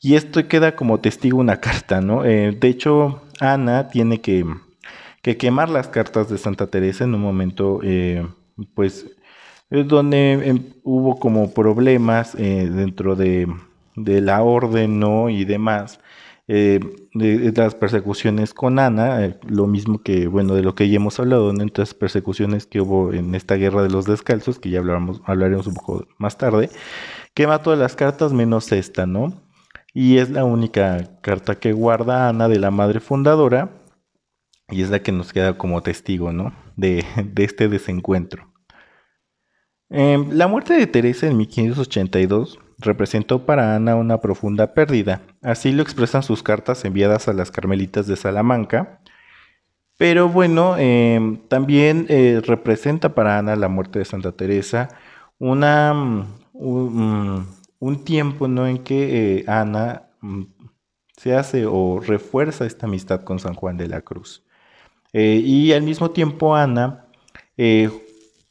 y 0.00 0.14
esto 0.14 0.48
queda 0.48 0.74
como 0.76 1.00
testigo 1.00 1.38
una 1.38 1.60
carta, 1.60 2.00
¿no? 2.00 2.24
Eh, 2.24 2.56
de 2.58 2.68
hecho, 2.68 3.22
Ana 3.38 3.88
tiene 3.88 4.22
que, 4.22 4.46
quemar 5.22 5.68
las 5.68 5.88
cartas 5.88 6.30
de 6.30 6.38
Santa 6.38 6.68
Teresa 6.68 7.04
en 7.04 7.14
un 7.14 7.20
momento, 7.20 7.80
eh, 7.82 8.26
pues, 8.72 9.06
donde 9.68 10.32
em, 10.32 10.64
hubo 10.82 11.18
como 11.18 11.52
problemas 11.52 12.32
dentro 12.36 13.14
de 13.14 13.46
de 14.04 14.20
la 14.20 14.42
orden 14.42 14.98
¿no? 14.98 15.28
y 15.28 15.44
demás, 15.44 16.00
eh, 16.52 16.80
de, 17.14 17.52
las 17.54 17.76
persecuciones 17.76 18.54
con 18.54 18.80
Ana, 18.80 19.24
eh, 19.24 19.38
lo 19.46 19.68
mismo 19.68 20.02
que, 20.02 20.26
bueno, 20.26 20.54
de 20.54 20.62
lo 20.62 20.74
que 20.74 20.88
ya 20.88 20.96
hemos 20.96 21.20
hablado, 21.20 21.48
en 21.50 21.60
estas 21.60 21.94
persecuciones 21.94 22.66
que 22.66 22.80
hubo 22.80 23.12
en 23.12 23.36
esta 23.36 23.54
guerra 23.54 23.84
de 23.84 23.88
los 23.88 24.04
descalzos, 24.04 24.58
que 24.58 24.68
ya 24.68 24.80
hablaremos, 24.80 25.22
hablaremos 25.26 25.68
un 25.68 25.74
poco 25.74 26.08
más 26.18 26.38
tarde, 26.38 26.68
quema 27.34 27.62
todas 27.62 27.78
las 27.78 27.94
cartas 27.94 28.32
menos 28.32 28.72
esta, 28.72 29.06
¿no? 29.06 29.40
Y 29.94 30.16
es 30.16 30.30
la 30.30 30.44
única 30.44 31.20
carta 31.20 31.54
que 31.54 31.72
guarda 31.72 32.28
Ana 32.28 32.48
de 32.48 32.58
la 32.58 32.72
madre 32.72 32.98
fundadora, 32.98 33.84
y 34.68 34.82
es 34.82 34.90
la 34.90 35.04
que 35.04 35.12
nos 35.12 35.32
queda 35.32 35.56
como 35.56 35.84
testigo, 35.84 36.32
¿no? 36.32 36.52
De, 36.74 37.04
de 37.32 37.44
este 37.44 37.68
desencuentro. 37.68 38.52
Em, 39.88 40.30
la 40.32 40.48
muerte 40.48 40.74
de 40.74 40.88
Teresa 40.88 41.28
en 41.28 41.36
1582 41.36 42.58
representó 42.80 43.44
para 43.46 43.74
Ana 43.76 43.96
una 43.96 44.20
profunda 44.20 44.74
pérdida. 44.74 45.20
Así 45.42 45.72
lo 45.72 45.82
expresan 45.82 46.22
sus 46.22 46.42
cartas 46.42 46.84
enviadas 46.84 47.28
a 47.28 47.32
las 47.32 47.50
Carmelitas 47.50 48.06
de 48.06 48.16
Salamanca. 48.16 49.00
Pero 49.98 50.30
bueno, 50.30 50.76
em, 50.78 51.36
también 51.48 52.06
eh, 52.08 52.40
representa 52.44 53.14
para 53.14 53.38
Ana 53.38 53.54
la 53.54 53.68
muerte 53.68 53.98
de 53.98 54.06
Santa 54.06 54.32
Teresa 54.32 54.88
mm, 55.38 56.22
mm, 56.54 57.46
un, 57.80 58.04
tiempo 58.04 58.48
¿no? 58.48 58.66
en 58.66 58.78
que 58.78 59.40
eh, 59.40 59.44
Ana 59.46 60.04
mm, 60.22 60.44
se 61.18 61.34
hace 61.34 61.66
o 61.66 62.00
refuerza 62.00 62.64
esta 62.64 62.86
amistad 62.86 63.24
con 63.24 63.38
San 63.38 63.54
Juan 63.54 63.76
de 63.76 63.88
la 63.88 64.00
Cruz. 64.00 64.42
Eh, 65.12 65.42
y 65.44 65.72
al 65.72 65.82
mismo 65.82 66.12
tiempo 66.12 66.56
Ana, 66.56 67.04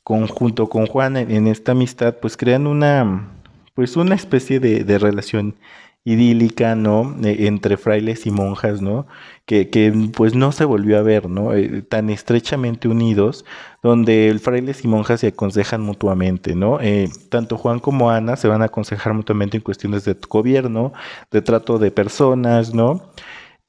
junto 0.04 0.70
con 0.70 0.86
Juan 0.86 1.18
en, 1.18 1.48
esta 1.48 1.72
amistad, 1.72 2.18
pues 2.22 2.38
crean 2.38 2.68
una, 2.68 3.39
pues 3.80 3.96
una 3.96 4.14
especie 4.14 4.60
de, 4.60 4.98
relación 4.98 5.56
idílica, 6.04 6.76
¿no? 6.76 7.16
E, 7.24 7.48
entre 7.48 7.78
frailes 7.78 8.26
y 8.26 8.30
monjas, 8.30 8.82
¿no? 8.82 9.08
Que, 9.46 10.12
pues 10.14 10.36
no 10.36 10.52
se 10.52 10.66
volvió 10.66 11.00
a 11.00 11.02
ver, 11.02 11.30
¿no? 11.30 11.54
Eh, 11.54 11.82
tan 11.84 12.10
estrechamente 12.10 12.90
unidos, 12.90 13.46
donde 13.82 14.28
el 14.28 14.42
frailes 14.42 14.84
y 14.84 14.90
monjas 14.90 15.22
se 15.22 15.28
aconsejan 15.28 15.80
mutuamente, 15.80 16.56
¿no? 16.56 16.82
Eh, 16.82 17.08
tanto 17.30 17.58
Juan 17.58 17.80
como 17.80 18.12
Ana 18.12 18.36
se 18.36 18.50
van 18.50 18.62
a 18.64 18.66
aconsejar 18.66 19.14
mutuamente 19.14 19.56
en 19.56 19.64
cuestiones 19.64 20.04
de 20.04 20.18
gobierno, 20.28 20.92
de 21.32 21.42
trato 21.42 21.80
de 21.80 21.90
personas, 21.90 22.74
¿no? 22.74 23.02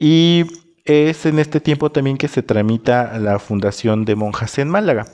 Y 0.01 0.45
es 0.85 1.25
en 1.25 1.39
este 1.39 1.61
tiempo 1.61 1.93
también 1.93 2.17
que 2.17 2.27
se 2.27 2.43
tramita 2.43 3.17
la 3.21 3.39
fundación 3.39 4.05
de 4.05 4.17
monjas 4.17 4.59
en 4.59 4.71
Málaga. 4.71 5.07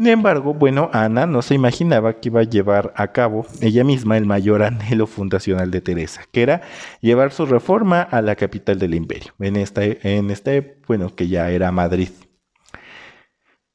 Sin 0.00 0.08
embargo, 0.08 0.54
bueno, 0.54 0.88
Ana 0.94 1.26
no 1.26 1.42
se 1.42 1.54
imaginaba 1.54 2.14
que 2.14 2.30
iba 2.30 2.40
a 2.40 2.44
llevar 2.44 2.94
a 2.96 3.08
cabo 3.08 3.44
ella 3.60 3.84
misma 3.84 4.16
el 4.16 4.24
mayor 4.24 4.62
anhelo 4.62 5.06
fundacional 5.06 5.70
de 5.70 5.82
Teresa, 5.82 6.22
que 6.32 6.40
era 6.40 6.62
llevar 7.02 7.32
su 7.32 7.44
reforma 7.44 8.00
a 8.00 8.22
la 8.22 8.34
capital 8.34 8.78
del 8.78 8.94
imperio, 8.94 9.34
en 9.40 9.56
esta, 9.56 9.84
en 9.84 10.30
este, 10.30 10.78
bueno, 10.88 11.14
que 11.14 11.28
ya 11.28 11.50
era 11.50 11.70
Madrid. 11.70 12.08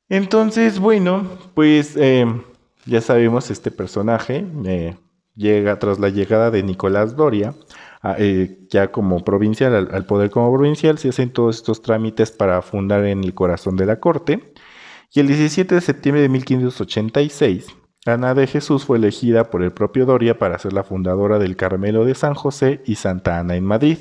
Entonces, 0.09 0.79
bueno, 0.79 1.27
pues 1.53 1.95
eh, 1.95 2.25
ya 2.87 3.01
sabemos 3.01 3.51
este 3.51 3.69
personaje 3.69 4.47
eh, 4.65 4.95
llega 5.35 5.77
tras 5.77 5.99
la 5.99 6.09
llegada 6.09 6.49
de 6.49 6.63
Nicolás 6.63 7.15
Doria, 7.15 7.53
eh, 8.17 8.65
ya 8.71 8.91
como 8.91 9.23
provincial, 9.23 9.75
al, 9.75 9.89
al, 9.93 10.07
poder 10.07 10.31
como 10.31 10.51
provincial, 10.51 10.97
se 10.97 11.09
hacen 11.09 11.29
todos 11.29 11.57
estos 11.57 11.83
trámites 11.83 12.31
para 12.31 12.63
fundar 12.63 13.05
en 13.05 13.23
el 13.23 13.35
corazón 13.35 13.77
de 13.77 13.85
la 13.85 13.99
corte. 13.99 14.55
Y 15.15 15.21
el 15.21 15.27
17 15.27 15.75
de 15.75 15.79
septiembre 15.79 16.21
de 16.21 16.27
1586, 16.27 17.67
Ana 18.05 18.33
de 18.33 18.47
Jesús 18.47 18.83
fue 18.83 18.97
elegida 18.97 19.49
por 19.49 19.63
el 19.63 19.71
propio 19.71 20.05
Doria 20.05 20.37
para 20.37 20.59
ser 20.59 20.73
la 20.73 20.83
fundadora 20.83 21.39
del 21.39 21.55
Carmelo 21.55 22.03
de 22.03 22.15
San 22.15 22.33
José 22.33 22.81
y 22.85 22.95
Santa 22.95 23.39
Ana 23.39 23.55
en 23.55 23.63
Madrid. 23.63 23.97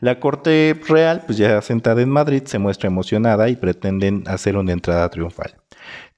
La 0.00 0.20
corte 0.20 0.78
real, 0.86 1.22
pues 1.24 1.38
ya 1.38 1.62
sentada 1.62 2.02
en 2.02 2.10
Madrid, 2.10 2.42
se 2.44 2.58
muestra 2.58 2.88
emocionada 2.88 3.48
y 3.48 3.56
pretenden 3.56 4.24
hacer 4.26 4.58
una 4.58 4.72
entrada 4.72 5.08
triunfal. 5.08 5.56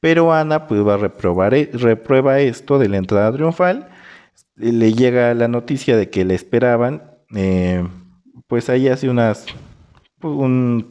Pero 0.00 0.32
Ana 0.32 0.66
pues, 0.66 0.84
va 0.84 0.94
a 0.94 0.98
reprobar, 0.98 1.54
e, 1.54 1.70
reprueba 1.72 2.40
esto 2.40 2.80
de 2.80 2.88
la 2.88 2.96
entrada 2.96 3.30
triunfal, 3.30 3.88
le 4.56 4.94
llega 4.94 5.32
la 5.34 5.46
noticia 5.46 5.96
de 5.96 6.10
que 6.10 6.24
le 6.24 6.34
esperaban, 6.34 7.04
eh, 7.36 7.86
pues 8.48 8.68
ahí 8.68 8.88
hace 8.88 9.08
unas 9.08 9.46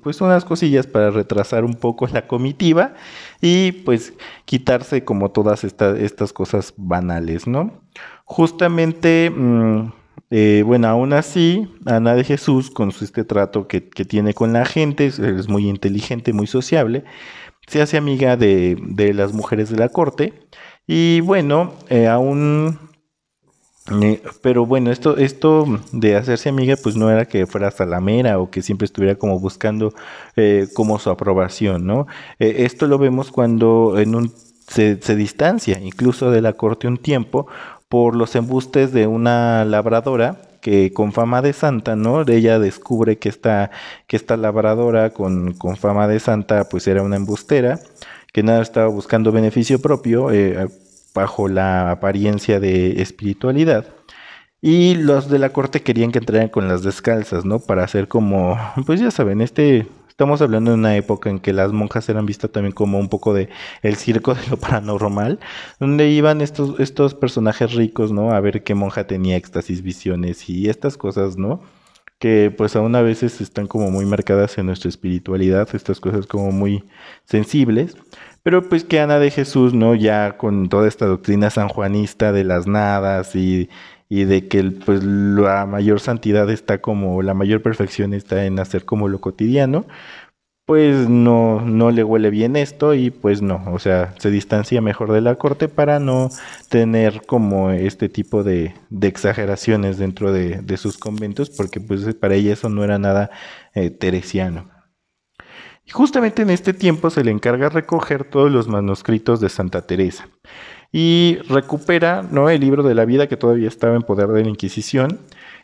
pues 0.03 0.21
unas 0.21 0.45
cosillas 0.45 0.85
para 0.85 1.09
retrasar 1.09 1.65
un 1.65 1.73
poco 1.73 2.07
la 2.07 2.27
comitiva 2.27 2.93
y 3.41 3.71
pues 3.71 4.13
quitarse 4.45 5.03
como 5.03 5.31
todas 5.31 5.63
estas 5.63 6.33
cosas 6.33 6.73
banales, 6.77 7.47
¿no? 7.47 7.81
Justamente, 8.25 9.29
mm, 9.29 9.91
eh, 10.29 10.63
bueno, 10.65 10.87
aún 10.87 11.13
así, 11.13 11.67
Ana 11.85 12.15
de 12.15 12.23
Jesús, 12.23 12.69
con 12.69 12.89
este 12.89 13.23
trato 13.23 13.67
que, 13.67 13.81
tiene 13.81 14.33
con 14.33 14.53
la 14.53 14.65
gente, 14.65 15.07
es, 15.07 15.49
muy 15.49 15.67
inteligente, 15.67 16.33
muy 16.33 16.47
sociable, 16.47 17.03
se 17.67 17.81
hace 17.81 17.97
amiga 17.97 18.37
de, 18.37 18.77
las 19.15 19.33
mujeres 19.33 19.69
de 19.69 19.77
la 19.77 19.89
corte 19.89 20.33
y 20.87 21.21
bueno, 21.21 21.73
eh, 21.89 22.07
aún 22.07 22.77
pero 24.41 24.65
bueno, 24.65 24.91
esto, 24.91 25.17
esto 25.17 25.65
de 25.91 26.15
hacerse 26.15 26.49
amiga, 26.49 26.75
pues 26.81 26.95
no 26.95 27.11
era 27.11 27.25
que 27.25 27.45
fuera 27.45 27.69
salamera 27.69 28.39
o 28.39 28.49
que 28.49 28.61
siempre 28.61 28.85
estuviera 28.85 29.15
como 29.15 29.39
buscando 29.39 29.93
eh, 30.35 30.67
como 30.73 30.99
su 30.99 31.09
aprobación, 31.09 31.85
¿no? 31.85 32.07
Eh, 32.39 32.55
esto 32.59 32.87
lo 32.87 32.97
vemos 32.97 33.31
cuando 33.31 33.99
en 33.99 34.15
un, 34.15 34.33
se, 34.67 35.01
se, 35.01 35.15
distancia 35.15 35.79
incluso 35.81 36.31
de 36.31 36.41
la 36.41 36.53
corte 36.53 36.87
un 36.87 36.97
tiempo 36.97 37.47
por 37.89 38.15
los 38.15 38.35
embustes 38.35 38.93
de 38.93 39.07
una 39.07 39.65
labradora 39.65 40.41
que 40.61 40.93
con 40.93 41.11
fama 41.11 41.41
de 41.41 41.53
santa, 41.53 41.95
¿no? 41.97 42.21
Ella 42.21 42.57
descubre 42.57 43.17
que 43.17 43.29
esta, 43.29 43.69
que 44.07 44.15
esta 44.15 44.37
labradora 44.37 45.11
con, 45.11 45.53
con 45.53 45.75
fama 45.75 46.07
de 46.07 46.19
santa, 46.21 46.69
pues 46.69 46.87
era 46.87 47.03
una 47.03 47.17
embustera 47.17 47.79
que 48.31 48.43
nada 48.43 48.61
estaba 48.61 48.87
buscando 48.87 49.31
beneficio 49.31 49.79
propio, 49.79 50.31
eh, 50.31 50.67
bajo 51.13 51.47
la 51.47 51.91
apariencia 51.91 52.59
de 52.59 53.01
espiritualidad. 53.01 53.87
Y 54.61 54.95
los 54.95 55.29
de 55.29 55.39
la 55.39 55.49
corte 55.49 55.81
querían 55.81 56.11
que 56.11 56.19
entraran 56.19 56.47
con 56.49 56.67
las 56.69 56.83
descalzas, 56.83 57.43
¿no? 57.43 57.59
Para 57.59 57.83
hacer 57.83 58.07
como, 58.07 58.57
pues 58.85 58.99
ya 59.01 59.11
saben, 59.11 59.41
este, 59.41 59.87
estamos 60.07 60.41
hablando 60.41 60.71
de 60.71 60.77
una 60.77 60.95
época 60.95 61.29
en 61.29 61.39
que 61.39 61.53
las 61.53 61.73
monjas 61.73 62.07
eran 62.07 62.25
vistas 62.25 62.51
también 62.51 62.71
como 62.73 62.99
un 62.99 63.09
poco 63.09 63.33
de 63.33 63.49
el 63.81 63.95
circo 63.97 64.33
de 64.35 64.47
lo 64.49 64.57
paranormal, 64.57 65.39
donde 65.79 66.09
iban 66.09 66.39
estos, 66.41 66.79
estos 66.79 67.13
personajes 67.13 67.73
ricos, 67.73 68.11
¿no? 68.11 68.31
A 68.31 68.39
ver 68.39 68.63
qué 68.63 68.73
monja 68.75 69.05
tenía 69.05 69.35
éxtasis, 69.35 69.81
visiones 69.81 70.49
y 70.49 70.69
estas 70.69 70.97
cosas, 70.97 71.37
¿no? 71.37 71.61
Que 72.23 72.55
pues 72.57 72.73
aún 72.77 72.95
a 72.95 73.01
veces 73.01 73.41
están 73.41 73.67
como 73.67 73.91
muy 73.91 74.05
marcadas 74.05 74.57
en 74.57 74.67
nuestra 74.67 74.87
espiritualidad, 74.87 75.67
estas 75.73 75.99
cosas 75.99 76.25
como 76.25 76.53
muy 76.53 76.85
sensibles, 77.25 77.97
pero 78.43 78.69
pues 78.69 78.85
que 78.85 79.01
Ana 79.01 79.19
de 79.19 79.29
Jesús, 79.29 79.73
¿no? 79.73 79.93
Ya 79.93 80.37
con 80.37 80.69
toda 80.69 80.87
esta 80.87 81.05
doctrina 81.05 81.49
sanjuanista 81.49 82.31
de 82.31 82.45
las 82.45 82.65
nadas 82.65 83.35
y, 83.35 83.69
y 84.07 84.23
de 84.23 84.47
que 84.47 84.63
pues 84.63 85.03
la 85.03 85.65
mayor 85.65 85.99
santidad 85.99 86.49
está 86.49 86.79
como, 86.79 87.21
la 87.23 87.33
mayor 87.33 87.61
perfección 87.61 88.13
está 88.13 88.45
en 88.45 88.57
hacer 88.57 88.85
como 88.85 89.09
lo 89.09 89.19
cotidiano, 89.19 89.85
pues 90.65 91.09
no, 91.09 91.61
no 91.61 91.91
le 91.91 92.03
huele 92.03 92.29
bien 92.29 92.55
esto 92.55 92.93
y 92.93 93.11
pues 93.11 93.41
no, 93.41 93.63
o 93.73 93.79
sea, 93.79 94.15
se 94.19 94.31
distancia 94.31 94.81
mejor 94.81 95.11
de 95.11 95.21
la 95.21 95.35
corte 95.35 95.67
para 95.67 95.99
no 95.99 96.29
tener 96.69 97.25
como 97.25 97.71
este 97.71 98.07
tipo 98.07 98.43
de, 98.43 98.73
exageraciones 99.01 99.97
dentro 99.97 100.31
de, 100.31 100.61
de, 100.61 100.77
sus 100.77 100.97
conventos, 100.97 101.49
porque 101.49 101.81
pues 101.81 102.15
para 102.15 102.35
ella 102.35 102.53
eso 102.53 102.69
no 102.69 102.83
era 102.83 102.97
nada 102.97 103.29
eh, 103.73 103.89
teresiano. 103.89 104.69
Y 105.85 105.91
justamente 105.91 106.43
en 106.43 106.49
este 106.49 106.73
tiempo 106.73 107.09
se 107.09 107.25
le 107.25 107.31
encarga 107.31 107.67
recoger 107.67 108.23
todos 108.23 108.49
los 108.49 108.69
manuscritos 108.69 109.41
de 109.41 109.49
Santa 109.49 109.85
Teresa 109.85 110.29
y 110.93 111.39
recupera 111.49 112.21
¿no? 112.21 112.49
el 112.49 112.61
libro 112.61 112.83
de 112.83 112.95
la 112.95 113.03
vida 113.03 113.27
que 113.27 113.35
todavía 113.35 113.67
estaba 113.67 113.95
en 113.95 114.03
poder 114.03 114.29
de 114.29 114.43
la 114.43 114.49
Inquisición 114.49 115.19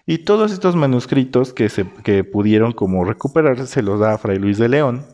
y 0.10 0.18
todos 0.18 0.51
estos 0.51 0.75
manuscritos 0.75 1.54
que, 1.54 1.70
se, 1.70 1.86
que 2.04 2.24
pudieron 2.24 2.72
como 2.72 3.06
recuperarse 3.06 3.68
se 3.68 3.84
los 3.84 4.00
da 4.00 4.16
a 4.16 4.18
Fray 4.18 4.39
Luis 4.39 4.58
de 4.58 4.68
León, 4.68 5.06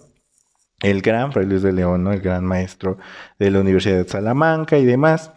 el 0.80 1.02
gran 1.02 1.34
Fray 1.34 1.46
Luis 1.46 1.64
de 1.64 1.74
León, 1.74 2.06
¿no? 2.06 2.14
el 2.14 2.22
gran 2.22 2.46
maestro 2.46 2.98
de 3.38 3.52
la 3.52 3.60
Universidad 3.60 3.98
de 3.98 4.08
Salamanca 4.08 4.78
y 4.78 4.86
demás 4.86 5.32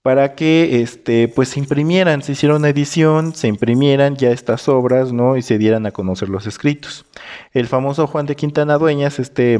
para 0.00 0.34
que 0.34 0.80
este, 0.80 1.28
pues 1.28 1.50
se 1.50 1.60
imprimieran, 1.60 2.22
se 2.22 2.32
hiciera 2.32 2.56
una 2.56 2.70
edición, 2.70 3.34
se 3.34 3.48
imprimieran 3.48 4.16
ya 4.16 4.30
estas 4.30 4.66
obras, 4.70 5.12
¿no? 5.12 5.36
Y 5.36 5.42
se 5.42 5.58
dieran 5.58 5.84
a 5.84 5.90
conocer 5.90 6.30
los 6.30 6.46
escritos. 6.46 7.04
El 7.52 7.66
famoso 7.66 8.06
Juan 8.06 8.24
de 8.24 8.36
Quintana 8.36 8.78
Dueñas, 8.78 9.18
este 9.18 9.58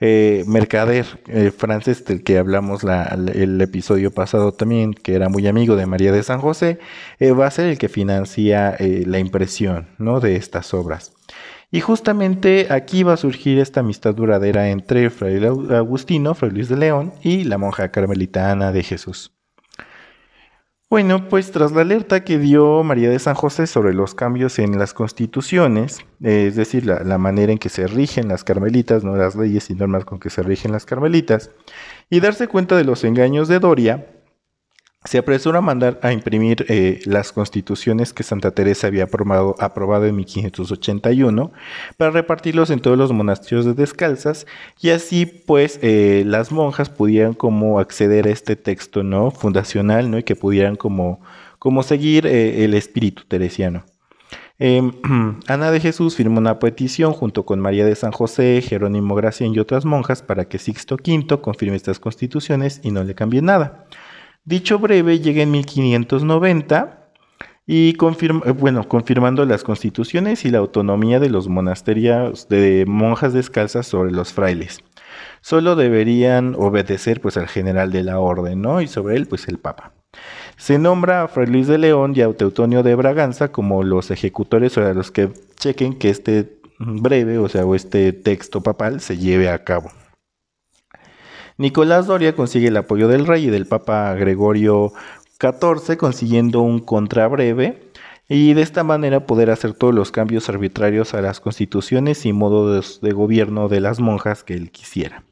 eh, 0.00 0.44
mercader 0.46 1.06
eh, 1.28 1.50
francés 1.50 2.04
del 2.04 2.22
que 2.22 2.38
hablamos 2.38 2.82
el 2.84 3.60
episodio 3.60 4.10
pasado 4.12 4.52
también, 4.52 4.94
que 4.94 5.14
era 5.14 5.28
muy 5.28 5.46
amigo 5.46 5.76
de 5.76 5.86
María 5.86 6.12
de 6.12 6.22
San 6.22 6.40
José, 6.40 6.78
eh, 7.18 7.32
va 7.32 7.46
a 7.46 7.50
ser 7.50 7.66
el 7.66 7.78
que 7.78 7.88
financia 7.88 8.76
la 8.78 9.18
impresión, 9.18 9.88
¿no? 9.98 10.20
De 10.20 10.36
estas 10.36 10.74
obras. 10.74 11.12
Y 11.70 11.80
justamente 11.80 12.68
aquí 12.70 13.02
va 13.02 13.14
a 13.14 13.16
surgir 13.16 13.58
esta 13.58 13.80
amistad 13.80 14.14
duradera 14.14 14.68
entre 14.68 15.10
Fray 15.10 15.44
Agustino, 15.44 16.34
Fray 16.34 16.52
Luis 16.52 16.68
de 16.68 16.76
León, 16.76 17.12
y 17.22 17.44
la 17.44 17.58
monja 17.58 17.90
carmelitana 17.90 18.70
de 18.70 18.82
Jesús. 18.82 19.33
Bueno, 20.94 21.28
pues 21.28 21.50
tras 21.50 21.72
la 21.72 21.80
alerta 21.80 22.22
que 22.22 22.38
dio 22.38 22.84
María 22.84 23.10
de 23.10 23.18
San 23.18 23.34
José 23.34 23.66
sobre 23.66 23.92
los 23.94 24.14
cambios 24.14 24.60
en 24.60 24.78
las 24.78 24.94
constituciones, 24.94 26.06
es 26.22 26.54
decir, 26.54 26.86
la, 26.86 27.18
manera 27.18 27.50
en 27.50 27.58
que 27.58 27.68
se 27.68 27.88
rigen 27.88 28.28
las 28.28 28.44
carmelitas, 28.44 29.02
no 29.02 29.16
las 29.16 29.34
leyes 29.34 29.70
y 29.70 29.74
normas 29.74 30.04
con 30.04 30.20
que 30.20 30.30
se 30.30 30.44
rigen 30.44 30.70
las 30.70 30.86
carmelitas, 30.86 31.50
y 32.10 32.20
darse 32.20 32.46
cuenta 32.46 32.76
de 32.76 32.84
los 32.84 33.02
engaños 33.02 33.48
de 33.48 33.58
Doria, 33.58 34.06
se 35.04 35.18
apresura 35.18 35.58
a 35.58 35.62
mandar 35.62 36.00
a 36.02 36.12
imprimir 36.12 36.64
eh, 36.68 37.00
las 37.04 37.30
constituciones 37.32 38.14
que 38.14 38.22
Santa 38.22 38.52
Teresa 38.52 38.86
había 38.86 39.04
aprobado, 39.04 40.06
en 40.06 40.16
1581 40.16 41.52
para 41.98 42.10
repartirlos 42.10 42.70
en 42.70 42.80
todos 42.80 42.96
los 42.96 43.12
monasterios 43.12 43.66
de 43.66 43.74
descalzas 43.74 44.46
y 44.80 44.90
así 44.90 45.26
pues 45.26 45.78
eh, 45.82 46.24
las 46.26 46.52
monjas 46.52 46.88
pudieran 46.88 47.34
como 47.34 47.80
acceder 47.80 48.26
a 48.26 48.30
este 48.30 48.56
texto 48.56 49.02
no 49.02 49.30
fundacional 49.30 50.10
no 50.10 50.18
y 50.18 50.22
que 50.22 50.36
pudieran 50.36 50.76
como, 50.76 51.20
como 51.58 51.82
seguir 51.82 52.26
eh, 52.26 52.64
el 52.64 52.72
espíritu 52.72 53.24
teresiano. 53.28 53.84
Em, 54.58 54.92
Ana 55.48 55.70
de 55.70 55.80
Jesús 55.80 56.16
firmó 56.16 56.38
una 56.38 56.58
petición 56.58 57.12
junto 57.12 57.44
con 57.44 57.60
María 57.60 57.84
de 57.84 57.94
San 57.94 58.12
José, 58.12 58.62
Jerónimo 58.62 59.14
Gracia 59.14 59.46
y 59.46 59.58
otras 59.58 59.84
monjas 59.84 60.22
para 60.22 60.46
que 60.46 60.58
Sixto 60.58 60.94
V 60.94 61.40
confirme 61.42 61.76
estas 61.76 61.98
constituciones 61.98 62.80
y 62.82 62.90
no 62.90 63.04
le 63.04 63.14
cambie 63.14 63.42
nada. 63.42 63.84
Dicho 64.44 64.78
breve 64.78 65.20
llega 65.20 65.42
en 65.42 65.50
1590 65.50 67.04
y 67.66 67.96
eh, 67.96 68.50
bueno, 68.52 68.86
confirmando 68.86 69.46
las 69.46 69.64
constituciones 69.64 70.44
y 70.44 70.50
la 70.50 70.58
autonomía 70.58 71.18
de 71.18 71.30
los 71.30 71.48
monasterios 71.48 72.48
de 72.48 72.84
monjas 72.86 73.32
descalzas 73.32 73.86
sobre 73.86 74.12
los 74.12 74.34
frailes. 74.34 74.80
Solo 75.40 75.76
deberían 75.76 76.54
obedecer 76.56 77.22
pues 77.22 77.38
al 77.38 77.48
general 77.48 77.90
de 77.90 78.02
la 78.02 78.18
orden, 78.18 78.60
¿no? 78.60 78.82
Y 78.82 78.86
sobre 78.86 79.16
él 79.16 79.26
pues 79.26 79.48
el 79.48 79.58
papa. 79.58 79.92
Se 80.56 80.78
nombra 80.78 81.22
a 81.22 81.28
Fray 81.28 81.46
Luis 81.46 81.66
de 81.66 81.78
León 81.78 82.12
y 82.14 82.20
a 82.20 82.30
Teutonio 82.32 82.82
de 82.82 82.94
Braganza 82.94 83.50
como 83.50 83.82
los 83.82 84.10
ejecutores 84.10 84.76
o 84.76 84.86
a 84.86 84.92
los 84.92 85.10
que 85.10 85.30
chequen 85.56 85.94
que 85.98 86.10
este 86.10 86.58
breve, 86.78 87.38
o 87.38 87.48
sea, 87.48 87.64
o 87.64 87.74
este 87.74 88.12
texto 88.12 88.62
papal 88.62 89.00
se 89.00 89.16
lleve 89.16 89.48
a 89.48 89.64
cabo. 89.64 89.90
Nicolás 91.56 92.06
Doria 92.06 92.34
consigue 92.34 92.68
el 92.68 92.76
apoyo 92.76 93.08
del 93.08 93.26
rey 93.26 93.44
y 93.44 93.50
del 93.50 93.66
Papa 93.66 94.12
Gregorio 94.14 94.92
XIV, 95.40 95.96
consiguiendo 95.96 96.60
un 96.60 96.80
contrabreve 96.80 97.90
y 98.28 98.54
de 98.54 98.62
esta 98.62 98.82
manera 98.84 99.26
poder 99.26 99.50
hacer 99.50 99.74
todos 99.74 99.94
los 99.94 100.10
cambios 100.10 100.48
arbitrarios 100.48 101.14
a 101.14 101.20
las 101.20 101.40
constituciones 101.40 102.26
y 102.26 102.32
modos 102.32 103.00
de 103.00 103.12
gobierno 103.12 103.68
de 103.68 103.80
las 103.80 104.00
monjas 104.00 104.42
que 104.42 104.54
él 104.54 104.70
quisiera. 104.70 105.24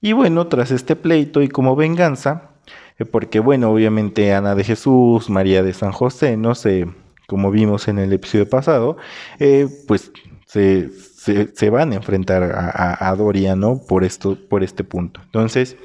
Y 0.00 0.12
bueno, 0.12 0.46
tras 0.46 0.70
este 0.70 0.96
pleito 0.96 1.42
y 1.42 1.48
como 1.48 1.74
venganza, 1.74 2.50
eh, 2.98 3.04
porque 3.04 3.40
bueno, 3.40 3.70
obviamente 3.70 4.34
Ana 4.34 4.54
de 4.54 4.64
Jesús, 4.64 5.30
María 5.30 5.62
de 5.62 5.72
San 5.72 5.92
José, 5.92 6.36
no 6.36 6.54
sé, 6.54 6.86
como 7.26 7.50
vimos 7.50 7.88
en 7.88 7.98
el 7.98 8.12
episodio 8.12 8.48
pasado, 8.48 8.96
eh, 9.38 9.68
pues 9.88 10.12
se, 10.46 10.90
se, 11.22 11.70
van 11.70 11.92
a 11.92 11.96
enfrentar 11.96 12.42
a, 12.42 13.14
Doria, 13.16 13.54
¿no? 13.54 13.80
Por, 13.86 14.04
esto, 14.04 14.36
por 14.48 14.62
este 14.64 14.82
punto. 14.82 15.20
Entonces, 15.24 15.76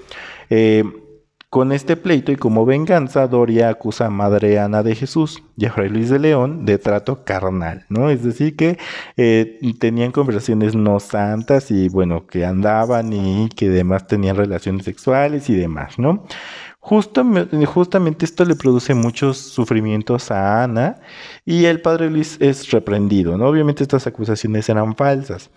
eh, 0.49 0.83
con 1.49 1.71
este 1.71 1.95
pleito 1.95 2.31
y 2.31 2.35
como 2.35 2.65
venganza, 2.65 3.27
Doria 3.27 3.69
acusa 3.69 4.07
a 4.07 4.09
Madre 4.09 4.59
Ana 4.59 4.83
de 4.83 4.95
Jesús 4.95 5.43
y 5.55 5.65
a 5.65 5.71
Fray 5.71 5.89
Luis 5.89 6.09
de 6.09 6.19
León 6.19 6.65
de 6.65 6.77
trato 6.77 7.23
carnal, 7.23 7.85
¿no? 7.87 8.09
Es 8.09 8.23
decir, 8.23 8.55
que 8.55 8.77
eh, 9.15 9.59
tenían 9.79 10.11
conversaciones 10.11 10.75
no 10.75 10.99
santas 10.99 11.71
y 11.71 11.87
bueno, 11.87 12.27
que 12.27 12.45
andaban 12.45 13.13
y 13.13 13.47
que 13.49 13.67
además 13.67 14.07
tenían 14.07 14.35
relaciones 14.35 14.83
sexuales 14.83 15.49
y 15.49 15.55
demás, 15.55 15.97
¿no? 15.97 16.25
Justamente 16.87 18.25
esto 18.25 18.45
le 18.45 18.55
produce 18.55 18.93
muchos 18.93 19.37
sufrimientos 19.37 20.31
a 20.31 20.63
Ana 20.63 21.01
y 21.45 21.65
el 21.65 21.81
padre 21.81 22.09
Luis 22.09 22.37
es 22.39 22.71
reprendido, 22.71 23.37
¿no? 23.37 23.47
Obviamente 23.47 23.83
estas 23.83 24.07
acusaciones 24.07 24.69
eran 24.69 24.95
falsas, 24.95 25.49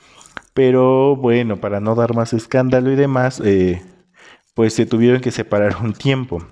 pero 0.54 1.14
bueno, 1.14 1.60
para 1.60 1.78
no 1.78 1.94
dar 1.94 2.14
más 2.14 2.32
escándalo 2.32 2.90
y 2.90 2.96
demás, 2.96 3.40
eh, 3.44 3.80
pues 4.54 4.74
se 4.74 4.86
tuvieron 4.86 5.20
que 5.20 5.30
separar 5.30 5.76
un 5.82 5.92
tiempo. 5.92 6.44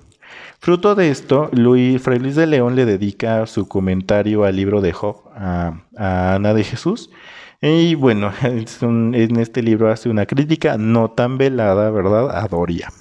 Fruto 0.60 0.94
de 0.94 1.10
esto, 1.10 1.50
Luis, 1.52 2.00
Fray 2.00 2.20
Luis 2.20 2.36
de 2.36 2.46
León 2.46 2.76
le 2.76 2.84
dedica 2.84 3.46
su 3.46 3.66
comentario 3.68 4.44
al 4.44 4.56
libro 4.56 4.80
de 4.80 4.92
Job 4.92 5.24
a, 5.34 5.74
Ana 5.96 6.54
de 6.54 6.62
Jesús. 6.64 7.10
Y 7.60 7.96
bueno, 7.96 8.32
en 8.42 9.38
este 9.40 9.62
libro 9.62 9.90
hace 9.90 10.08
una 10.08 10.26
crítica 10.26 10.78
no 10.78 11.10
tan 11.10 11.36
velada, 11.36 11.90
¿verdad?, 11.90 12.30
a 12.30 12.46
Doria. 12.46 12.92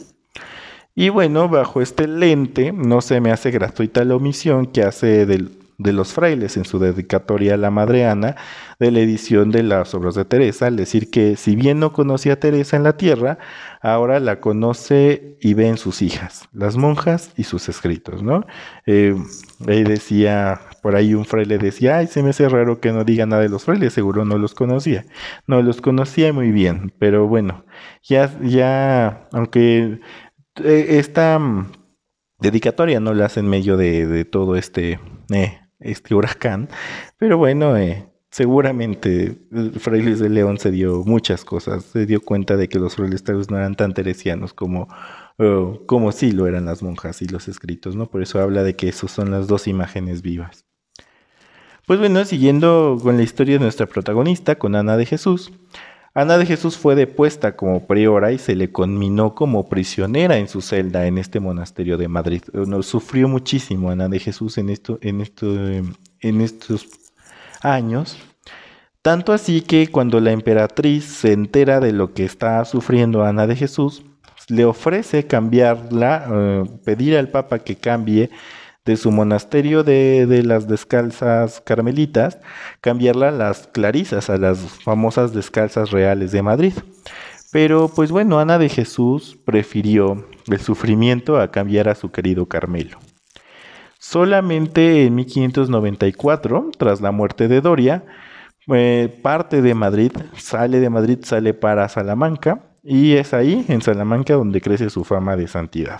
Y 0.99 1.09
bueno, 1.09 1.47
bajo 1.47 1.79
este 1.79 2.07
lente 2.07 2.71
no 2.71 3.01
se 3.01 3.21
me 3.21 3.29
hace 3.31 3.51
gratuita 3.51 4.03
la 4.03 4.15
omisión 4.15 4.65
que 4.65 4.81
hace 4.81 5.27
de 5.27 5.93
los 5.93 6.11
frailes 6.11 6.57
en 6.57 6.65
su 6.65 6.79
dedicatoria 6.79 7.53
a 7.53 7.57
la 7.57 7.69
Madre 7.69 8.07
Ana 8.07 8.35
de 8.79 8.89
la 8.89 9.01
edición 9.01 9.51
de 9.51 9.61
las 9.61 9.93
obras 9.93 10.15
de 10.15 10.25
Teresa, 10.25 10.65
al 10.65 10.75
decir 10.75 11.11
que 11.11 11.35
si 11.35 11.55
bien 11.55 11.79
no 11.79 11.93
conocía 11.93 12.33
a 12.33 12.39
Teresa 12.39 12.77
en 12.77 12.83
la 12.83 12.97
tierra, 12.97 13.37
ahora 13.81 14.19
la 14.19 14.39
conoce 14.39 15.37
y 15.39 15.53
ve 15.53 15.67
en 15.67 15.77
sus 15.77 16.01
hijas, 16.01 16.49
las 16.51 16.77
monjas 16.77 17.31
y 17.37 17.43
sus 17.43 17.69
escritos, 17.69 18.23
¿no? 18.23 18.47
Eh, 18.87 19.15
ahí 19.67 19.83
decía, 19.83 20.61
por 20.81 20.95
ahí 20.95 21.13
un 21.13 21.25
fraile 21.25 21.59
decía, 21.59 21.97
ay, 21.97 22.07
se 22.07 22.23
me 22.23 22.31
hace 22.31 22.49
raro 22.49 22.79
que 22.79 22.91
no 22.91 23.03
diga 23.03 23.27
nada 23.27 23.43
de 23.43 23.49
los 23.49 23.65
frailes, 23.65 23.93
seguro 23.93 24.25
no 24.25 24.39
los 24.39 24.55
conocía. 24.55 25.05
No, 25.45 25.61
los 25.61 25.79
conocía 25.79 26.33
muy 26.33 26.51
bien, 26.51 26.91
pero 26.97 27.27
bueno, 27.27 27.65
ya, 28.01 28.31
ya, 28.41 29.27
aunque 29.31 29.99
esta 30.63 31.39
mm, 31.39 31.71
dedicatoria 32.39 32.99
no 32.99 33.13
la 33.13 33.25
hace 33.25 33.39
en 33.39 33.49
medio 33.49 33.77
de, 33.77 34.25
todo 34.25 34.55
este, 34.55 34.99
eh, 35.33 35.59
este 35.79 36.15
huracán, 36.15 36.69
pero 37.17 37.37
bueno, 37.37 37.77
eh, 37.77 38.07
seguramente 38.31 39.37
Fray 39.79 40.01
Luis 40.01 40.19
de 40.19 40.29
León 40.29 40.57
se 40.57 40.71
dio 40.71 41.03
muchas 41.05 41.43
cosas, 41.45 41.83
se 41.85 42.05
dio 42.05 42.21
cuenta 42.21 42.57
de 42.57 42.69
que 42.69 42.79
los 42.79 42.95
frailes 42.95 43.23
no 43.49 43.57
eran 43.57 43.75
tan 43.75 43.93
teresianos 43.93 44.53
como, 44.53 44.87
como 45.85 46.11
sí 46.11 46.31
lo 46.31 46.47
eran 46.47 46.65
las 46.65 46.83
monjas 46.83 47.21
y 47.21 47.27
los 47.27 47.47
escritos, 47.47 47.95
¿no? 47.95 48.07
Por 48.09 48.21
eso 48.21 48.39
habla 48.39 48.63
de 48.63 48.75
que 48.75 48.89
esos 48.89 49.11
son 49.11 49.31
las 49.31 49.47
dos 49.47 49.67
imágenes 49.67 50.21
vivas. 50.21 50.67
Pues 51.87 51.99
bueno, 51.99 52.25
siguiendo 52.25 52.97
con 53.01 53.15
la 53.15 53.23
historia 53.23 53.53
de 53.55 53.61
nuestra 53.61 53.85
protagonista, 53.85 54.55
con 54.55 54.75
Ana 54.75 54.97
de 54.97 55.05
Jesús, 55.05 55.53
Ana 56.17 56.39
de 56.39 56.47
Jesús 56.47 56.79
fue 56.79 56.95
depuesta 56.95 57.55
como 57.55 57.85
priora 57.85 58.31
y 58.31 58.39
se 58.39 58.55
le 58.55 58.71
conminó 58.71 59.35
como 59.35 59.69
prisionera 59.69 60.37
en 60.37 60.47
su 60.47 60.61
celda 60.61 61.05
en 61.05 61.19
este 61.19 61.39
monasterio 61.39 61.95
de 61.95 62.07
Madrid. 62.07 62.41
sufrió 62.81 63.27
muchísimo 63.27 63.91
Ana 63.91 64.09
de 64.09 64.17
Jesús 64.17 64.57
en, 64.57 64.75
en, 65.01 65.95
en 66.21 66.41
estos 66.41 66.87
años. 67.61 68.17
Tanto 69.03 69.31
así 69.31 69.61
que 69.61 69.89
cuando 69.89 70.19
la 70.19 70.31
emperatriz 70.31 71.05
se 71.05 71.33
entera 71.33 71.79
de 71.79 71.91
lo 71.91 72.15
que 72.15 72.25
está 72.25 72.65
sufriendo 72.65 73.23
Ana 73.23 73.45
de 73.45 73.55
Jesús, 73.55 74.03
le 74.49 74.65
ofrece 74.65 75.27
cambiarla, 75.27 76.29
eh, 76.33 76.63
pedir 76.83 77.15
al 77.15 77.29
Papa 77.29 77.59
que 77.59 77.75
cambie 77.75 78.31
de 78.87 78.95
su 78.95 79.11
monasterio 79.11 79.83
de, 79.83 80.41
las 80.45 80.67
descalzas 80.67 81.61
carmelitas, 81.61 82.39
cambiarla 82.79 83.27
a 83.27 83.31
las 83.31 83.67
clarisas, 83.67 84.29
a 84.29 84.37
las 84.37 84.59
famosas 84.59 85.33
descalzas 85.33 85.91
reales 85.91 86.31
de 86.31 86.41
Madrid. 86.41 86.73
Pero 87.51 87.91
pues 87.93 88.11
bueno, 88.11 88.39
Ana 88.39 88.57
de 88.57 88.69
Jesús 88.69 89.37
prefirió 89.45 90.25
el 90.47 90.59
sufrimiento 90.61 91.37
a 91.39 91.51
cambiar 91.51 91.89
a 91.89 91.95
su 91.95 92.11
querido 92.11 92.45
Carmelo. 92.47 92.97
Solamente 93.99 95.05
en 95.05 95.15
1594, 95.15 96.71
tras 96.77 97.01
la 97.01 97.11
muerte 97.11 97.49
de 97.49 97.59
Doria, 97.59 98.05
eh, 98.73 99.19
parte 99.21 99.61
de 99.61 99.73
Madrid, 99.73 100.13
sale 100.37 100.79
de 100.79 100.89
Madrid, 100.89 101.19
sale 101.23 101.53
para 101.53 101.89
Salamanca, 101.89 102.61
y 102.83 103.15
es 103.15 103.33
ahí, 103.33 103.65
en 103.67 103.81
Salamanca, 103.81 104.35
donde 104.35 104.61
crece 104.61 104.89
su 104.89 105.03
fama 105.03 105.35
de 105.35 105.47
santidad. 105.47 105.99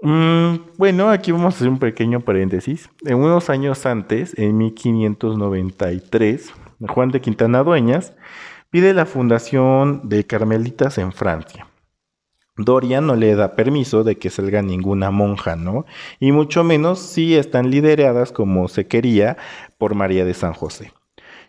Mm, 0.00 0.76
bueno, 0.76 1.08
aquí 1.10 1.32
vamos 1.32 1.54
a 1.54 1.56
hacer 1.56 1.68
un 1.68 1.78
pequeño 1.78 2.20
paréntesis. 2.20 2.88
En 3.04 3.16
unos 3.16 3.50
años 3.50 3.84
antes, 3.84 4.38
en 4.38 4.56
1593, 4.56 6.52
Juan 6.88 7.10
de 7.10 7.20
Quintana 7.20 7.64
Dueñas 7.64 8.14
pide 8.70 8.94
la 8.94 9.06
fundación 9.06 10.08
de 10.08 10.24
Carmelitas 10.24 10.98
en 10.98 11.12
Francia. 11.12 11.66
Doria 12.56 13.00
no 13.00 13.16
le 13.16 13.34
da 13.34 13.54
permiso 13.54 14.04
de 14.04 14.18
que 14.18 14.30
salga 14.30 14.62
ninguna 14.62 15.10
monja, 15.10 15.56
¿no? 15.56 15.84
Y 16.18 16.32
mucho 16.32 16.64
menos 16.64 16.98
si 16.98 17.36
están 17.36 17.70
lideradas 17.70 18.32
como 18.32 18.68
se 18.68 18.86
quería 18.86 19.36
por 19.78 19.94
María 19.94 20.24
de 20.24 20.34
San 20.34 20.54
José. 20.54 20.92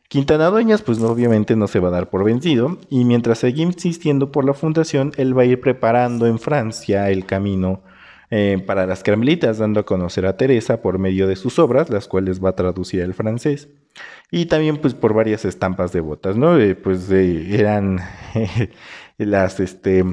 Quintana 0.08 0.48
Dueñas, 0.48 0.82
pues 0.82 1.00
obviamente 1.02 1.56
no 1.56 1.68
se 1.68 1.80
va 1.80 1.90
a 1.90 1.92
dar 1.92 2.10
por 2.10 2.24
vencido, 2.24 2.78
y 2.90 3.06
mientras 3.06 3.40
sigue 3.40 3.62
insistiendo 3.62 4.32
por 4.32 4.44
la 4.44 4.54
fundación, 4.54 5.12
él 5.18 5.38
va 5.38 5.44
a 5.44 5.46
ir 5.46 5.62
preparando 5.62 6.26
en 6.26 6.40
Francia 6.40 7.12
el 7.12 7.26
camino 7.28 7.82
eh, 8.32 8.64
para 8.66 8.86
las 8.86 9.04
carmelitas, 9.04 9.58
dando 9.58 9.80
a 9.80 9.86
conocer 9.86 10.26
a 10.26 10.38
Teresa 10.38 10.82
por 10.82 11.00
medio 11.00 11.28
de 11.28 11.36
sus 11.36 11.58
obras, 11.60 11.90
las 11.90 12.08
cuales 12.08 12.44
va 12.44 12.50
a 12.50 12.56
traducir 12.56 13.02
al 13.02 13.14
francés, 13.14 13.70
y 14.32 14.46
también 14.46 14.78
pues 14.78 14.94
por 14.94 15.14
varias 15.14 15.46
estampas 15.46 15.92
de 15.92 16.02
botas, 16.02 16.38
¿no? 16.38 16.60
Eh, 16.60 16.76
pues 16.76 17.10
eran 17.10 18.00
las, 19.18 19.60
este, 19.60 20.06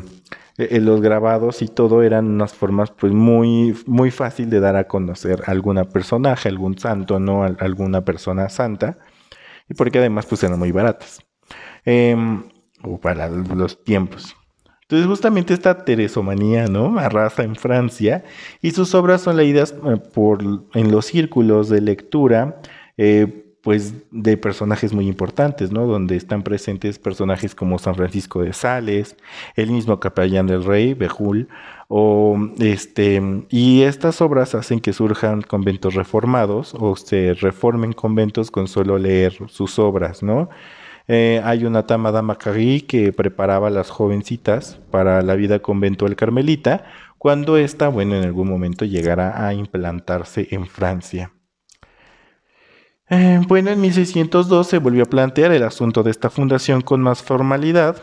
eh, 0.58 0.80
los 0.80 1.02
grabados 1.02 1.60
y 1.60 1.68
todo 1.68 2.02
eran 2.02 2.26
unas 2.26 2.54
formas 2.54 2.90
pues 2.90 3.12
muy, 3.12 3.76
muy 3.86 4.10
fácil 4.10 4.48
de 4.48 4.60
dar 4.60 4.76
a 4.76 4.88
conocer 4.88 5.42
a 5.46 5.50
alguna 5.50 5.84
personaje, 5.84 6.48
algún 6.48 6.78
santo, 6.78 7.20
¿no? 7.20 7.44
alguna 7.44 8.04
persona 8.04 8.48
santa, 8.48 8.98
y 9.68 9.74
porque 9.74 9.98
además 9.98 10.26
pues 10.26 10.42
eran 10.42 10.58
muy 10.58 10.72
baratas. 10.72 11.20
Em, 11.84 12.44
o 12.82 12.98
para 13.00 13.28
los 13.28 13.84
tiempos. 13.84 14.36
Entonces 14.88 15.08
justamente 15.08 15.52
esta 15.52 15.84
teresomanía, 15.84 16.68
¿no? 16.68 16.96
Arrasa 17.00 17.42
en 17.42 17.56
Francia 17.56 18.22
y 18.62 18.70
sus 18.70 18.94
obras 18.94 19.20
son 19.20 19.36
leídas 19.36 19.72
eh, 19.72 19.96
por, 20.14 20.44
en 20.74 20.92
los 20.92 21.06
círculos 21.06 21.68
de 21.68 21.80
lectura, 21.80 22.60
eh, 22.96 23.42
pues 23.62 23.94
de 24.12 24.36
personajes 24.36 24.92
muy 24.92 25.08
importantes, 25.08 25.72
¿no? 25.72 25.86
Donde 25.88 26.14
están 26.14 26.44
presentes 26.44 27.00
personajes 27.00 27.56
como 27.56 27.80
San 27.80 27.96
Francisco 27.96 28.42
de 28.42 28.52
Sales, 28.52 29.16
el 29.56 29.72
mismo 29.72 29.98
capellán 29.98 30.46
del 30.46 30.62
rey, 30.62 30.94
Bejul, 30.94 31.48
o 31.88 32.38
este, 32.60 33.20
y 33.50 33.82
estas 33.82 34.20
obras 34.20 34.54
hacen 34.54 34.78
que 34.78 34.92
surjan 34.92 35.42
conventos 35.42 35.94
reformados 35.94 36.76
o 36.78 36.94
se 36.94 37.34
reformen 37.34 37.92
conventos 37.92 38.52
con 38.52 38.68
solo 38.68 38.98
leer 38.98 39.36
sus 39.48 39.80
obras, 39.80 40.22
¿no? 40.22 40.48
Eh, 41.08 41.40
hay 41.44 41.64
una 41.64 41.86
Tamada 41.86 42.22
Macari 42.22 42.80
que 42.80 43.12
preparaba 43.12 43.68
a 43.68 43.70
las 43.70 43.90
jovencitas 43.90 44.80
para 44.90 45.22
la 45.22 45.34
vida 45.36 45.60
conventual 45.60 46.16
carmelita, 46.16 46.84
cuando 47.18 47.56
ésta, 47.56 47.88
bueno, 47.88 48.16
en 48.16 48.24
algún 48.24 48.48
momento 48.48 48.84
llegará 48.84 49.46
a 49.46 49.54
implantarse 49.54 50.48
en 50.50 50.66
Francia. 50.66 51.32
Eh, 53.08 53.40
bueno, 53.46 53.70
en 53.70 53.80
1602 53.80 54.66
se 54.66 54.78
volvió 54.78 55.04
a 55.04 55.06
plantear 55.06 55.52
el 55.52 55.62
asunto 55.62 56.02
de 56.02 56.10
esta 56.10 56.28
fundación 56.28 56.80
con 56.80 57.00
más 57.00 57.22
formalidad, 57.22 57.96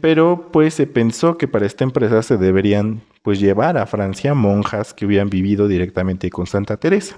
pero 0.00 0.50
pues 0.52 0.74
se 0.74 0.86
pensó 0.86 1.38
que 1.38 1.48
para 1.48 1.66
esta 1.66 1.84
empresa 1.84 2.22
se 2.22 2.36
deberían 2.36 3.02
pues 3.22 3.38
llevar 3.38 3.78
a 3.78 3.86
Francia 3.86 4.34
monjas 4.34 4.92
que 4.92 5.06
hubieran 5.06 5.30
vivido 5.30 5.68
directamente 5.68 6.30
con 6.30 6.46
Santa 6.46 6.76
Teresa. 6.76 7.16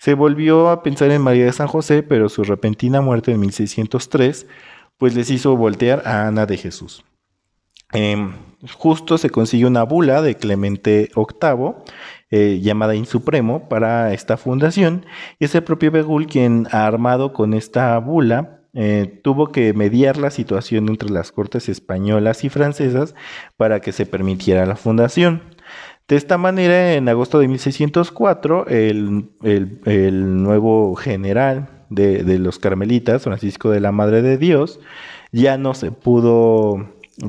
Se 0.00 0.14
volvió 0.14 0.70
a 0.70 0.82
pensar 0.82 1.10
en 1.10 1.20
María 1.20 1.44
de 1.44 1.52
San 1.52 1.66
José, 1.66 2.02
pero 2.02 2.30
su 2.30 2.42
repentina 2.42 3.02
muerte 3.02 3.32
en 3.32 3.40
1603 3.40 4.46
pues 4.96 5.14
les 5.14 5.28
hizo 5.30 5.58
voltear 5.58 6.02
a 6.06 6.26
Ana 6.26 6.46
de 6.46 6.56
Jesús. 6.56 7.04
Em, 7.92 8.32
justo 8.78 9.18
se 9.18 9.28
consiguió 9.28 9.68
una 9.68 9.82
bula 9.82 10.22
de 10.22 10.36
Clemente 10.36 11.10
VIII 11.14 11.74
eh, 12.30 12.60
llamada 12.62 12.94
Insupremo 12.94 13.68
para 13.68 14.14
esta 14.14 14.38
fundación 14.38 15.04
y 15.38 15.44
es 15.44 15.54
el 15.54 15.64
propio 15.64 15.90
Begul 15.90 16.26
quien 16.26 16.66
armado 16.70 17.34
con 17.34 17.52
esta 17.52 17.98
bula 17.98 18.62
eh, 18.72 19.20
tuvo 19.22 19.52
que 19.52 19.74
mediar 19.74 20.16
la 20.16 20.30
situación 20.30 20.88
entre 20.88 21.10
las 21.10 21.30
cortes 21.30 21.68
españolas 21.68 22.42
y 22.44 22.48
francesas 22.48 23.14
para 23.58 23.80
que 23.80 23.92
se 23.92 24.06
permitiera 24.06 24.64
la 24.64 24.76
fundación. 24.76 25.42
De 26.10 26.16
esta 26.16 26.38
manera, 26.38 26.94
en 26.94 27.08
agosto 27.08 27.38
de 27.38 27.46
1604, 27.46 28.66
el, 28.66 29.28
nuevo 30.42 30.96
general 30.96 31.68
de, 31.88 32.24
de, 32.24 32.40
los 32.40 32.58
carmelitas, 32.58 33.22
Francisco 33.22 33.70
de 33.70 33.78
la 33.78 33.92
Madre 33.92 34.20
de 34.20 34.36
Dios, 34.36 34.80
ya 35.30 35.56
no 35.56 35.72
se 35.72 35.92
pudo 35.92 36.84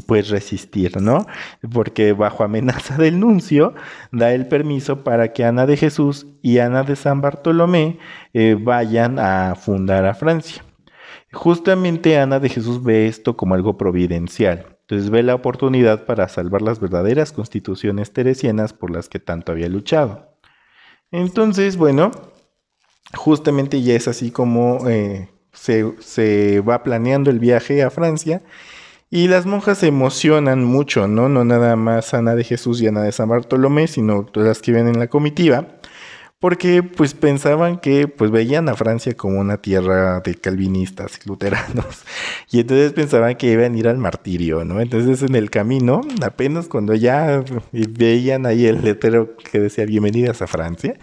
pues 0.08 0.30
resistir, 0.30 1.00
¿no? 1.00 1.28
Porque 1.72 2.13
bajo 2.13 2.44
amenaza 2.44 2.98
del 2.98 3.20
nuncio 3.20 3.76
da 4.12 4.34
el 4.34 4.48
permiso 4.48 5.04
para 5.04 5.32
que 5.32 5.46
Ana 5.46 5.67
de 5.67 5.78
Jesús 5.78 6.26
y 6.41 6.58
Ana 6.58 6.82
de 6.82 6.96
San 6.96 7.22
Bartolomé 7.22 8.00
eh, 8.34 8.58
vayan 8.60 9.20
a 9.20 9.54
fundar 9.54 10.08
a 10.08 10.15
Francia. 10.15 10.65
Justamente 11.32 12.17
Ana 12.17 12.39
de 12.39 12.50
Jesús 12.50 12.82
ve 12.82 13.06
esto 13.06 13.38
como 13.38 13.54
algo 13.54 13.78
providencial. 13.78 14.71
Entonces 14.92 15.10
ve 15.10 15.24
la 15.24 15.36
oportunidad 15.36 16.04
para 16.04 16.28
salvar 16.28 16.62
las 16.62 16.82
verdaderas 16.82 17.32
constituciones 17.32 18.12
teresianas 18.12 18.74
por 18.74 18.92
las 18.92 19.08
que 19.08 19.20
tanto 19.20 19.54
había 19.54 19.70
luchado. 19.70 20.36
Entonces, 21.12 21.78
bueno, 21.78 22.12
justamente 23.16 23.82
ya 23.84 23.94
es 23.94 24.10
así 24.10 24.32
como 24.32 24.90
eh, 24.90 25.30
se, 25.54 25.94
se 26.00 26.60
va 26.60 26.84
planeando 26.84 27.32
el 27.32 27.40
viaje 27.40 27.84
a 27.84 27.90
Francia 27.90 28.42
y 29.10 29.30
las 29.30 29.46
monjas 29.46 29.78
se 29.78 29.88
emocionan 29.88 30.66
mucho, 30.66 31.08
¿no? 31.08 31.30
No 31.30 31.46
nada 31.46 31.78
más 31.78 32.14
Ana 32.14 32.36
de 32.36 32.44
Jesús 32.44 32.82
y 32.82 32.88
Ana 32.88 33.04
de 33.04 33.14
San 33.14 33.30
Bartolomé, 33.30 33.88
sino 33.88 34.26
todas 34.26 34.50
las 34.50 34.62
que 34.62 34.74
vienen 34.74 34.96
en 34.96 35.00
la 35.00 35.08
comitiva, 35.08 35.80
porque 36.42 36.82
pues 36.82 37.14
pensaban 37.14 37.78
que 37.78 38.08
pues 38.08 38.32
veían 38.32 38.68
a 38.68 38.76
Francia 38.76 39.14
como 39.14 39.40
una 39.40 39.58
tierra 39.58 40.20
de 40.22 40.36
calvinistas 40.36 41.20
y 41.24 41.30
luteranos, 41.30 42.04
y 42.52 42.60
entonces 42.60 42.92
pensaban 42.94 43.36
que 43.36 43.52
iban 43.52 43.76
a 43.76 43.78
ir 43.78 43.88
al 43.88 44.00
martirio, 44.00 44.66
¿no? 44.66 44.82
Entonces 44.82 45.22
en 45.22 45.36
el 45.36 45.52
camino, 45.52 46.02
apenas 46.24 46.68
cuando 46.68 46.96
ya 46.96 47.44
veían 47.72 48.48
ahí 48.48 48.66
el 48.66 48.82
letrero 48.82 49.38
que 49.38 49.60
decía 49.60 49.86
bienvenidas 49.86 50.42
a 50.42 50.48
Francia, 50.48 50.96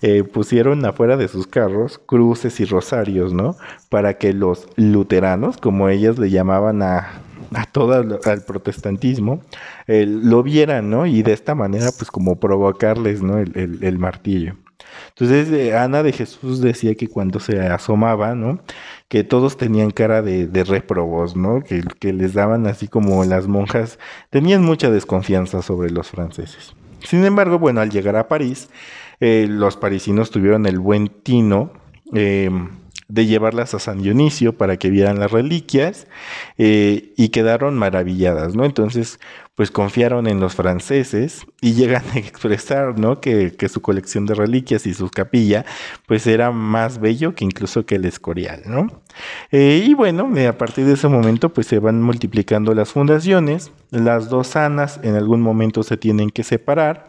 eh, 0.00 0.24
pusieron 0.24 0.84
afuera 0.84 1.18
de 1.18 1.28
sus 1.28 1.46
carros 1.46 2.00
cruces 2.06 2.58
y 2.58 2.64
rosarios, 2.64 3.34
¿no? 3.34 3.54
Para 3.90 4.14
que 4.14 4.32
los 4.32 4.66
luteranos, 4.76 5.58
como 5.58 5.90
ellas 5.90 6.18
le 6.18 6.30
llamaban 6.30 6.82
a 6.82 7.20
a 7.54 7.64
todo 7.64 8.18
al 8.24 8.42
protestantismo, 8.42 9.40
lo 9.86 10.42
vieran, 10.42 10.90
¿no? 10.90 11.06
Y 11.06 11.22
de 11.22 11.32
esta 11.32 11.54
manera, 11.54 11.90
pues 11.96 12.10
como 12.10 12.40
provocarles, 12.40 13.22
¿no? 13.22 13.38
El, 13.38 13.98
martillo. 13.98 14.56
Entonces, 15.08 15.50
eh, 15.50 15.76
Ana 15.76 16.02
de 16.02 16.12
Jesús 16.12 16.60
decía 16.60 16.94
que 16.94 17.08
cuando 17.08 17.40
se 17.40 17.60
asomaba, 17.60 18.34
¿no? 18.34 18.60
Que 19.08 19.24
todos 19.24 19.56
tenían 19.56 19.90
cara 19.90 20.22
de, 20.22 20.46
de 20.46 20.64
reprobos, 20.64 21.36
¿no? 21.36 21.62
Que, 21.62 22.12
les 22.12 22.34
daban 22.34 22.66
así 22.66 22.88
como 22.88 23.24
las 23.24 23.46
monjas, 23.46 23.98
tenían 24.30 24.62
mucha 24.62 24.90
desconfianza 24.90 25.62
sobre 25.62 25.90
los 25.90 26.10
franceses. 26.10 26.74
Sin 27.02 27.24
embargo, 27.24 27.58
bueno, 27.58 27.80
al 27.80 27.90
llegar 27.90 28.16
a 28.16 28.28
París, 28.28 28.68
eh, 29.20 29.46
los 29.48 29.76
parisinos 29.76 30.30
tuvieron 30.30 30.66
el 30.66 30.78
buen 30.78 31.08
tino, 31.08 31.70
eh, 32.14 32.50
de 33.08 33.26
llevarlas 33.26 33.72
a 33.74 33.78
San 33.78 34.02
Dionisio 34.02 34.56
para 34.56 34.76
que 34.78 34.90
vieran 34.90 35.20
las 35.20 35.30
reliquias 35.30 36.06
eh, 36.58 37.12
y 37.16 37.28
quedaron 37.28 37.76
maravilladas, 37.76 38.56
¿no? 38.56 38.64
Entonces, 38.64 39.20
pues 39.54 39.70
confiaron 39.70 40.26
en 40.26 40.38
los 40.38 40.54
franceses 40.54 41.46
y 41.60 41.72
llegan 41.72 42.04
a 42.14 42.18
expresar, 42.18 42.98
¿no? 42.98 43.20
Que, 43.20 43.54
su 43.68 43.80
colección 43.80 44.26
de 44.26 44.34
reliquias 44.34 44.86
y 44.86 44.94
su 44.94 45.08
capilla, 45.08 45.64
pues 46.06 46.26
era 46.26 46.50
más 46.50 47.00
bello 47.00 47.34
que 47.34 47.44
incluso 47.44 47.86
que 47.86 47.96
el 47.96 48.04
Escorial, 48.04 48.62
¿no? 48.66 48.88
Eh, 49.50 49.84
y 49.86 49.94
bueno, 49.94 50.30
eh, 50.36 50.46
a 50.46 50.58
partir 50.58 50.84
de 50.84 50.94
ese 50.94 51.08
momento, 51.08 51.52
pues 51.52 51.66
se 51.66 51.78
van 51.78 52.02
multiplicando 52.02 52.74
las 52.74 52.90
fundaciones, 52.90 53.72
las 53.90 54.28
dos 54.28 54.48
sanas 54.48 55.00
en 55.02 55.14
algún 55.14 55.40
momento 55.40 55.82
se 55.82 55.96
tienen 55.96 56.30
que 56.30 56.44
separar, 56.44 57.08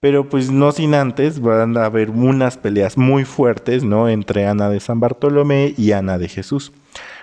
pero 0.00 0.28
pues 0.28 0.50
no 0.50 0.72
sin 0.72 0.94
antes 0.94 1.40
van 1.40 1.76
a 1.76 1.84
haber 1.84 2.10
unas 2.10 2.56
peleas 2.56 2.96
muy 2.96 3.24
fuertes, 3.24 3.84
¿no? 3.84 4.08
Entre 4.08 4.46
Ana 4.46 4.70
de 4.70 4.80
San 4.80 4.98
Bartolomé 4.98 5.74
y 5.76 5.92
Ana 5.92 6.18
de 6.18 6.28
Jesús. 6.28 6.72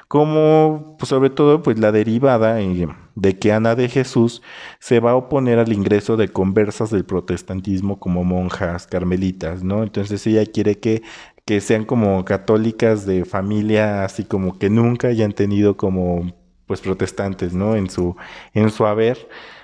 Como 0.08 0.96
pues, 1.00 1.10
sobre 1.10 1.30
todo 1.30 1.64
pues 1.64 1.80
la 1.80 1.92
derivada 1.92 2.62
eh, 2.62 2.88
de 3.16 3.38
que 3.38 3.52
Ana 3.52 3.76
de 3.76 3.90
Jesús 3.90 4.42
se 4.80 5.00
va 5.00 5.12
a 5.12 5.16
oponer 5.16 5.60
al 5.60 5.74
ingreso 5.74 6.16
de 6.16 6.30
conversas 6.30 6.92
del 6.92 7.04
protestantismo 7.04 8.00
como 8.00 8.24
monjas 8.24 8.88
carmelitas, 8.88 9.64
¿no? 9.64 9.84
Entonces 9.84 10.26
ella 10.28 10.46
quiere 10.46 10.80
que 10.80 11.02
que 11.46 11.62
sean 11.62 11.86
como 11.86 12.26
católicas 12.26 13.06
de 13.06 13.24
familia, 13.24 14.04
así 14.04 14.26
como 14.26 14.60
que 14.60 14.70
nunca 14.70 15.08
hayan 15.08 15.32
tenido 15.32 15.78
como 15.78 16.34
pues 16.68 16.82
protestantes, 16.82 17.54
¿no? 17.54 17.76
En 17.76 17.90
su 17.90 18.16
en 18.54 18.70
su 18.70 18.86
haber 18.86 19.18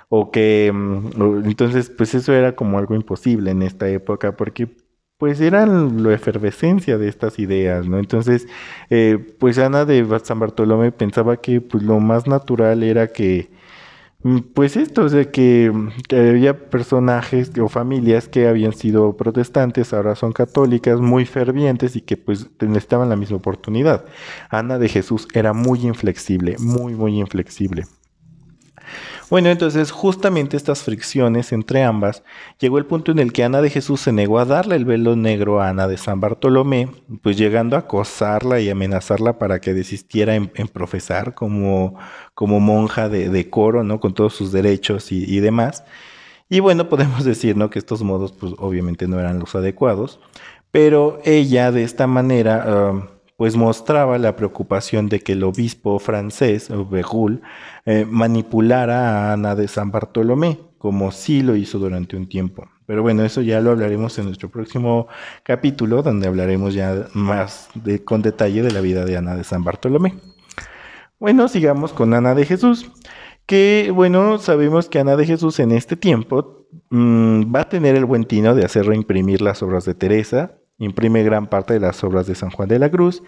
o 0.09 0.31
que 0.31 0.71
mm, 0.73 1.45
entonces 1.45 1.89
pues 1.89 2.15
eso 2.15 2.33
era 2.33 2.55
como 2.55 2.77
algo 2.77 2.95
imposible 2.95 3.51
en 3.51 3.63
esta 3.63 3.87
época 3.89 4.35
porque 4.35 4.69
pues 5.23 5.39
eran 5.39 6.03
la 6.03 6.13
efervescencia 6.13 6.97
de 6.97 7.07
estas 7.07 7.39
ideas, 7.39 7.87
¿no? 7.87 7.97
Entonces, 7.97 8.45
eh, 8.89 9.17
pues 9.39 9.57
Ana 9.57 9.85
de 9.85 10.05
San 10.21 10.37
Bartolomé 10.37 10.91
pensaba 10.91 11.37
que 11.37 11.61
pues 11.61 11.81
lo 11.81 12.01
más 12.01 12.27
natural 12.27 12.83
era 12.83 13.07
que, 13.07 13.49
mm, 14.23 14.39
pues 14.53 14.75
esto, 14.77 15.03
o 15.03 15.09
sea, 15.09 15.31
que, 15.31 15.71
que, 16.09 16.17
había 16.29 16.69
personajes 16.69 17.51
o 17.57 17.69
familias 17.69 18.27
que 18.27 18.47
habían 18.47 18.73
sido 18.73 19.15
protestantes, 19.15 19.93
ahora 19.93 20.15
son 20.15 20.33
católicas, 20.33 20.99
muy 20.99 21.25
fervientes 21.25 21.95
y 21.95 22.01
que 22.01 22.17
pues 22.17 22.49
necesitaban 22.59 23.09
la 23.09 23.15
misma 23.15 23.37
oportunidad. 23.37 24.05
Ana 24.49 24.77
de 24.77 24.89
Jesús 24.89 25.27
era 25.33 25.53
muy 25.53 25.85
inflexible, 25.85 26.57
muy, 26.59 26.95
muy 26.95 27.19
inflexible. 27.19 27.85
Bueno, 29.33 29.49
entonces 29.49 29.89
justamente 29.89 30.55
estas 30.55 30.83
fricciones 30.83 31.53
entre 31.53 31.83
ambas 31.83 32.21
llegó 32.59 32.77
el 32.77 32.85
punto 32.85 33.11
en 33.11 33.17
el 33.17 33.33
que 33.33 33.43
Ana 33.43 33.63
de 33.63 33.71
Jesús 33.71 33.99
se 34.01 34.11
negó 34.11 34.37
a 34.37 34.45
darle 34.45 34.75
el 34.75 34.85
velo 34.85 35.15
negro 35.15 35.59
a 35.59 35.69
Ana 35.69 35.87
de 35.87 35.97
San 35.97 36.19
Bartolomé, 36.19 36.91
pues 37.23 37.35
llegando 37.35 37.75
a 37.75 37.79
acosarla 37.79 38.59
y 38.59 38.69
amenazarla 38.69 39.39
para 39.39 39.59
que 39.59 39.73
desistiera 39.73 40.35
en, 40.35 40.49
profesar 40.67 41.33
como, 41.33 41.97
como 42.35 42.59
monja 42.59 43.09
de, 43.09 43.49
coro, 43.49 43.83
¿no? 43.83 43.99
Con 43.99 44.13
todos 44.13 44.35
sus 44.35 44.51
derechos 44.51 45.11
y, 45.11 45.39
demás. 45.39 45.83
Y 46.47 46.59
bueno, 46.59 46.87
podemos 46.89 47.23
decir, 47.23 47.57
¿no? 47.57 47.71
Que 47.71 47.79
estos 47.79 48.03
modos, 48.03 48.33
pues 48.33 48.53
obviamente 48.59 49.07
no 49.07 49.19
eran 49.19 49.39
los 49.39 49.55
adecuados, 49.55 50.19
pero 50.69 51.19
ella 51.25 51.71
de 51.71 51.81
esta 51.81 52.05
manera... 52.05 53.09
pues 53.43 53.57
mostraba 53.57 54.17
la 54.19 54.37
preocupación 54.37 55.09
de 55.09 55.19
que 55.19 55.33
el 55.33 55.43
obispo 55.43 55.99
francés, 55.99 56.69
Begul, 56.89 57.41
eh, 57.85 58.05
manipulara 58.09 59.31
a 59.31 59.33
Ana 59.33 59.53
de 59.53 59.67
San 59.67 59.91
Bartolomé, 59.91 60.59
como 60.77 61.11
sí 61.11 61.41
lo 61.41 61.57
hizo 61.57 61.77
durante 61.77 62.15
un 62.15 62.29
tiempo. 62.29 62.69
Pero 62.85 63.01
bueno, 63.01 63.25
eso 63.25 63.41
ya 63.41 63.59
lo 63.59 63.71
hablaremos 63.71 64.17
en 64.17 64.27
nuestro 64.27 64.49
próximo 64.49 65.09
capítulo, 65.43 66.01
donde 66.03 66.25
hablaremos 66.25 66.73
ya 66.73 67.07
más 67.13 67.67
de, 67.75 68.01
con 68.01 68.21
detalle 68.21 68.63
de 68.63 68.71
la 68.71 68.79
vida 68.79 69.03
de 69.03 69.17
Ana 69.17 69.35
de 69.35 69.43
San 69.43 69.65
Bartolomé. 69.65 70.13
Bueno, 71.19 71.49
sigamos 71.49 71.91
con 71.91 72.13
Ana 72.13 72.35
de 72.35 72.45
Jesús, 72.45 72.89
que 73.45 73.91
bueno, 73.93 74.37
sabemos 74.37 74.87
que 74.87 74.99
Ana 74.99 75.17
de 75.17 75.25
Jesús 75.25 75.59
en 75.59 75.73
este 75.73 75.97
tiempo 75.97 76.65
mm, 76.91 77.53
va 77.53 77.59
a 77.59 77.69
tener 77.69 77.97
el 77.97 78.05
buen 78.05 78.23
tino 78.23 78.55
de 78.55 78.63
hacer 78.63 78.85
reimprimir 78.85 79.41
las 79.41 79.61
obras 79.61 79.83
de 79.83 79.95
Teresa, 79.95 80.59
imprime 80.77 81.23
gran 81.23 81.47
parte 81.47 81.73
de 81.73 81.79
las 81.79 82.03
obras 82.03 82.27
de 82.27 82.35
San 82.35 82.49
Juan 82.49 82.69
de 82.69 82.79
la 82.79 82.89
Cruz. 82.89 83.23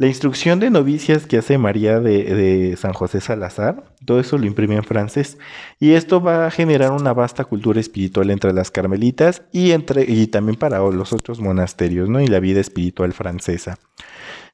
La 0.00 0.06
instrucción 0.06 0.60
de 0.60 0.70
novicias 0.70 1.26
que 1.26 1.38
hace 1.38 1.58
María 1.58 1.98
de, 1.98 2.76
San 2.76 2.92
José 2.92 3.20
Salazar, 3.20 3.82
todo 4.04 4.20
eso 4.20 4.38
lo 4.38 4.46
imprime 4.46 4.76
en 4.76 4.84
francés. 4.84 5.38
Y 5.80 5.94
esto 5.94 6.20
va 6.20 6.46
a 6.46 6.50
generar 6.52 6.92
una 6.92 7.12
vasta 7.12 7.44
cultura 7.44 7.80
espiritual 7.80 8.30
entre 8.30 8.52
las 8.52 8.70
carmelitas 8.70 9.42
y, 9.50 9.72
entre, 9.72 10.04
y 10.04 10.28
también 10.28 10.56
para 10.56 10.78
los 10.78 11.12
otros 11.12 11.40
monasterios, 11.40 12.08
¿no? 12.08 12.20
Y 12.20 12.28
la 12.28 12.38
vida 12.38 12.60
espiritual 12.60 13.12
francesa. 13.12 13.76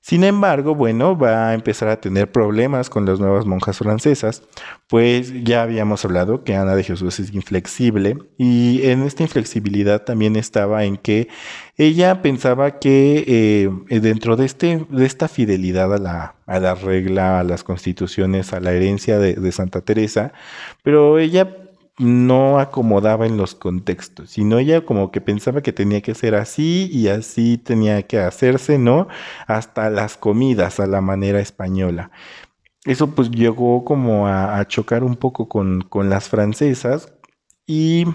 Sin 0.07 0.23
embargo, 0.23 0.75
bueno, 0.75 1.17
va 1.17 1.49
a 1.49 1.55
empezar 1.55 1.89
a 1.89 1.99
tener 1.99 2.31
problemas 2.31 2.91
con 2.91 3.07
las 3.07 3.21
nuevas 3.21 3.47
monjas 3.47 3.79
francesas, 3.79 4.43
pues 4.87 5.33
ya 5.45 5.63
habíamos 5.63 6.05
hablado 6.05 6.45
que 6.45 6.55
Ana 6.55 6.77
de 6.77 6.85
Jesús 6.85 7.19
es 7.21 7.33
inflexible 7.33 8.19
y 8.37 8.87
en 8.87 9.03
esta 9.03 9.23
inflexibilidad 9.23 10.03
también 10.03 10.37
estaba 10.37 10.85
en 10.85 10.99
que 10.99 11.29
ella 11.79 12.21
pensaba 12.21 12.79
que 12.81 13.25
eh, 13.89 14.01
dentro 14.01 14.37
de, 14.37 14.45
este, 14.45 14.85
de 14.91 15.07
esta 15.07 15.27
fidelidad 15.27 15.95
a 15.95 15.99
la, 15.99 16.35
a 16.45 16.61
la 16.61 16.75
regla, 16.75 17.41
a 17.41 17.43
las 17.43 17.65
constituciones, 17.65 18.53
a 18.53 18.61
la 18.61 18.73
herencia 18.73 19.19
de, 19.19 19.33
de 19.33 19.53
Santa 19.53 19.81
Teresa, 19.81 20.35
pero 20.83 21.19
ella 21.19 21.64
no 21.99 22.59
acomodaba 22.59 23.27
en 23.27 23.37
los 23.37 23.55
contextos, 23.55 24.31
sino 24.31 24.59
ella 24.59 24.85
como 24.85 25.13
que 25.13 25.21
pensaba 25.21 25.63
que 25.63 25.73
tenía 25.73 26.01
que 26.01 26.15
ser 26.15 26.35
así 26.35 26.89
y 26.93 27.09
así 27.09 27.59
tenía 27.59 28.03
que 28.03 28.19
hacerse, 28.19 28.79
¿no? 28.79 29.09
Hasta 29.47 29.91
las 29.91 30.17
comidas 30.17 30.81
a 30.81 30.87
la 30.87 31.01
manera 31.01 31.41
española. 31.41 32.11
Eso 32.85 33.15
pues 33.15 33.31
llegó 33.31 33.85
como 33.85 34.29
a, 34.29 34.67
chocar 34.67 35.05
un 35.05 35.17
poco 35.17 35.49
con, 35.49 35.83
con, 35.83 36.11
las 36.11 36.29
francesas 36.29 37.13
y 37.67 38.07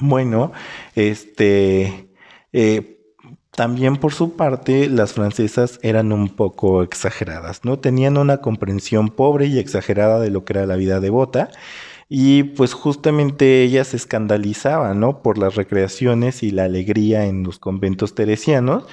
bueno, 0.00 0.52
este... 0.94 2.08
Eh, 2.52 2.98
también 3.54 3.96
por 3.98 4.14
su 4.14 4.34
parte, 4.34 4.88
las 4.88 5.12
francesas 5.12 5.78
eran 5.82 6.10
un 6.12 6.30
poco 6.30 6.82
exageradas, 6.82 7.66
¿no? 7.66 7.78
Tenían 7.78 8.16
una 8.16 8.38
comprensión 8.38 9.10
pobre 9.10 9.46
y 9.46 9.58
exagerada 9.58 10.20
de 10.20 10.30
lo 10.30 10.46
que 10.46 10.54
era 10.54 10.66
la 10.66 10.76
vida 10.76 11.00
devota 11.00 11.50
y 12.14 12.42
pues 12.42 12.74
justamente 12.74 13.62
ellas 13.62 13.88
se 13.88 13.96
escandalizaban, 13.96 15.00
¿no? 15.00 15.22
Por 15.22 15.38
las 15.38 15.54
recreaciones 15.54 16.42
y 16.42 16.50
la 16.50 16.64
alegría 16.64 17.24
en 17.24 17.42
los 17.42 17.58
conventos 17.58 18.14
teresianos, 18.14 18.84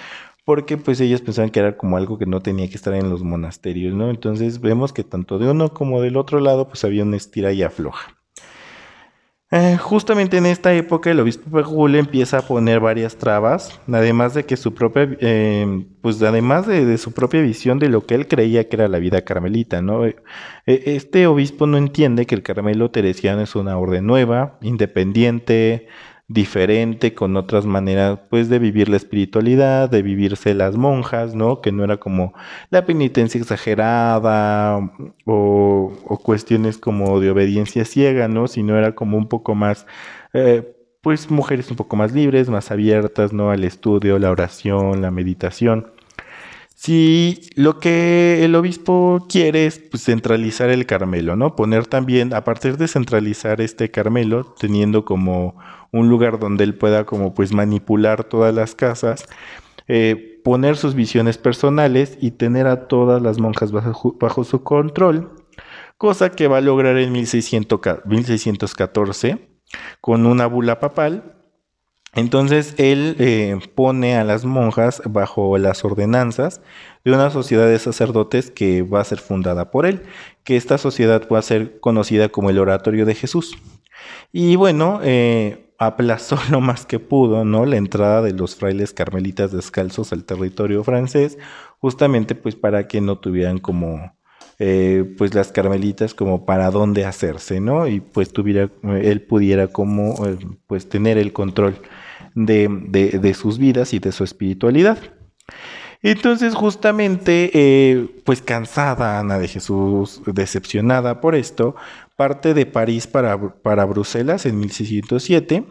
porque 0.46 0.78
pues 0.78 1.02
ellas 1.02 1.20
pensaban 1.20 1.50
que 1.50 1.60
era 1.60 1.76
como 1.76 1.98
algo 1.98 2.18
que 2.18 2.26
no 2.26 2.42
tenía 2.42 2.70
que 2.70 2.76
estar 2.76 2.94
en 2.94 3.10
los 3.10 3.22
monasterios, 3.22 3.94
¿no? 3.94 4.10
Entonces 4.10 4.62
vemos 4.62 4.94
que 4.94 5.04
tanto 5.04 5.38
de 5.38 5.52
uno 5.52 5.74
como 5.74 6.02
del 6.02 6.16
otro 6.16 6.40
lado 6.40 6.70
pues 6.70 6.86
había 6.86 7.04
una 7.04 7.18
estira 7.18 7.52
y 7.52 7.62
afloja. 7.62 8.19
Eh, 9.52 9.78
justamente 9.78 10.38
en 10.38 10.46
esta 10.46 10.76
época 10.76 11.10
el 11.10 11.20
obispo 11.20 11.50
Pegule 11.50 11.98
empieza 11.98 12.38
a 12.38 12.42
poner 12.44 12.80
varias 12.80 13.16
trabas, 13.16 13.80
además 13.92 14.36
de 14.36 14.46
que 14.46 14.56
su 14.56 14.76
propia, 14.76 15.10
eh, 15.22 15.86
pues 16.02 16.22
además 16.22 16.68
de, 16.68 16.96
su 17.00 17.14
propia 17.14 17.42
visión 17.42 17.80
de 17.80 17.90
lo 17.90 18.06
que 18.06 18.14
él 18.14 18.28
creía 18.28 18.70
que 18.70 18.76
era 18.76 18.88
la 18.88 19.00
vida 19.00 19.22
carmelita, 19.24 19.82
¿no? 19.82 20.06
Eh, 20.06 20.16
este 20.66 21.26
obispo 21.26 21.66
no 21.66 21.78
entiende 21.78 22.28
que 22.28 22.36
el 22.36 22.44
Carmelo 22.44 22.92
Teresiano 22.92 23.42
es 23.42 23.56
una 23.56 23.76
orden 23.80 24.06
nueva, 24.06 24.60
independiente, 24.62 25.88
diferente, 26.30 27.16
con 27.16 27.36
otras 27.38 27.66
maneras, 27.66 28.20
pues, 28.30 28.50
de 28.50 28.60
vivir 28.60 28.88
la 28.88 28.98
espiritualidad, 28.98 29.90
de 29.90 30.04
vivirse 30.04 30.54
las 30.54 30.78
monjas, 30.78 31.36
¿no? 31.36 31.60
Que 31.62 31.72
no 31.72 31.84
era 31.84 31.98
como 31.98 32.34
la 32.70 32.86
penitencia 32.86 33.42
exagerada 33.42 34.80
o, 35.26 35.92
cuestiones 36.24 36.78
como 36.78 37.20
de 37.20 37.32
obediencia 37.32 37.84
ciega, 37.84 38.28
¿no? 38.28 38.48
Sino 38.48 38.78
era 38.78 38.94
como 38.96 39.18
un 39.18 39.28
poco 39.28 39.56
más, 39.56 39.88
eh, 40.34 40.76
pues, 41.02 41.32
mujeres 41.32 41.72
un 41.72 41.78
poco 41.78 41.96
más 41.96 42.14
libres, 42.14 42.50
más 42.50 42.72
abiertas, 42.72 43.34
¿no? 43.34 43.50
Al 43.52 43.64
estudio, 43.64 44.20
la 44.20 44.32
oración, 44.32 45.02
la 45.02 45.12
meditación. 45.12 45.92
Si 46.82 47.42
lo 47.56 47.78
que 47.78 48.46
el 48.46 48.56
obispo 48.56 49.26
quiere 49.28 49.66
es 49.66 49.80
pues, 49.80 50.06
centralizar 50.06 50.70
el 50.70 50.86
Carmelo, 50.86 51.36
¿no? 51.36 51.54
Poner 51.54 51.88
también, 51.88 52.34
a 52.34 52.46
partir 52.46 52.78
de 52.78 52.88
centralizar 52.88 53.60
este 53.60 53.92
Carmelo, 53.92 54.56
teniendo 54.58 55.04
como 55.04 55.58
un 55.92 56.08
lugar 56.08 56.40
donde 56.40 56.64
él 56.64 56.76
pueda 56.76 57.06
como 57.06 57.34
pues 57.34 57.52
manipular 57.52 58.24
todas 58.24 58.56
las 58.56 58.76
casas, 58.76 59.26
eh, 59.90 60.40
poner 60.46 60.78
sus 60.78 60.96
visiones 60.96 61.38
personales 61.38 62.18
y 62.22 62.32
tener 62.32 62.66
a 62.66 62.88
todas 62.88 63.22
las 63.22 63.40
monjas 63.40 63.74
bajo, 63.74 64.44
su 64.46 64.64
control, 64.64 65.36
cosa 65.98 66.30
que 66.30 66.48
va 66.48 66.60
a 66.60 66.62
lograr 66.62 66.96
en 66.96 67.12
1614 67.12 69.50
con 70.00 70.26
una 70.26 70.48
bula 70.48 70.80
papal. 70.80 71.39
Entonces 72.16 72.74
él 72.78 73.16
eh, 73.20 73.60
pone 73.76 74.18
a 74.18 74.24
las 74.24 74.46
monjas 74.46 75.02
bajo 75.06 75.58
las 75.58 75.86
ordenanzas 75.86 76.62
de 77.06 77.12
una 77.12 77.30
sociedad 77.30 77.68
de 77.68 77.80
sacerdotes 77.80 78.52
que 78.52 78.82
va 78.82 79.02
a 79.02 79.06
ser 79.06 79.20
fundada 79.20 79.72
por 79.72 79.86
él, 79.86 80.02
que 80.44 80.58
esta 80.58 80.78
sociedad 80.78 81.28
va 81.32 81.40
a 81.40 81.44
ser 81.44 81.80
conocida 81.80 82.30
como 82.30 82.50
el 82.50 82.60
Oratorio 82.60 83.06
de 83.06 83.16
Jesús. 83.16 83.58
Y 84.32 84.56
bueno, 84.56 85.00
eh, 85.04 85.70
aplazó 85.80 86.38
lo 86.52 86.62
más 86.62 86.86
que 86.86 87.00
pudo, 87.00 87.46
¿no? 87.46 87.66
La 87.66 87.78
entrada 87.78 88.22
de 88.22 88.34
los 88.34 88.56
frailes 88.56 88.94
carmelitas 88.94 89.52
descalzos 89.52 90.14
al 90.14 90.26
territorio 90.26 90.84
francés, 90.84 91.38
justamente 91.80 92.36
pues 92.36 92.56
para 92.56 92.88
que 92.88 93.02
no 93.02 93.18
tuvieran 93.18 93.60
como, 93.60 94.14
eh, 94.60 95.16
pues 95.18 95.34
las 95.34 95.52
carmelitas 95.52 96.14
como 96.14 96.46
para 96.46 96.70
dónde 96.70 97.06
hacerse, 97.06 97.62
¿no? 97.62 97.88
Y 97.88 98.02
pues 98.02 98.34
tuviera, 98.34 98.70
él 98.84 99.22
pudiera 99.22 99.68
como, 99.68 100.28
eh, 100.28 100.38
pues 100.68 100.90
tener 100.90 101.18
el 101.18 101.34
control 101.34 101.78
de, 102.36 102.68
de, 103.22 103.34
sus 103.34 103.58
vidas 103.58 103.94
y 103.94 104.00
de 104.00 104.12
su 104.12 104.24
espiritualidad. 104.24 104.98
Entonces, 106.02 106.56
justamente, 106.56 107.52
eh, 107.54 108.08
pues 108.24 108.42
cansada 108.42 109.20
Ana 109.20 109.38
de 109.38 109.48
Jesús, 109.48 110.22
decepcionada 110.26 111.20
por 111.20 111.36
esto, 111.36 111.76
parte 112.16 112.54
de 112.54 112.66
París 112.66 113.08
para, 113.08 113.38
para 113.62 113.86
Bruselas 113.86 114.46
en 114.46 114.60
1607. 114.60 115.66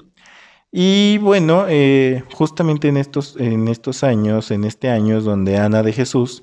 Y 0.71 1.19
bueno, 1.19 1.65
eh, 1.69 2.25
justamente 2.35 2.89
en 2.89 2.99
estos, 2.99 3.37
en 3.39 3.69
estos 3.69 4.05
años, 4.05 4.51
en 4.51 4.65
este 4.65 4.91
año 4.91 5.19
es 5.19 5.25
donde 5.25 5.57
Ana 5.57 5.83
de 5.83 5.95
Jesús 5.95 6.43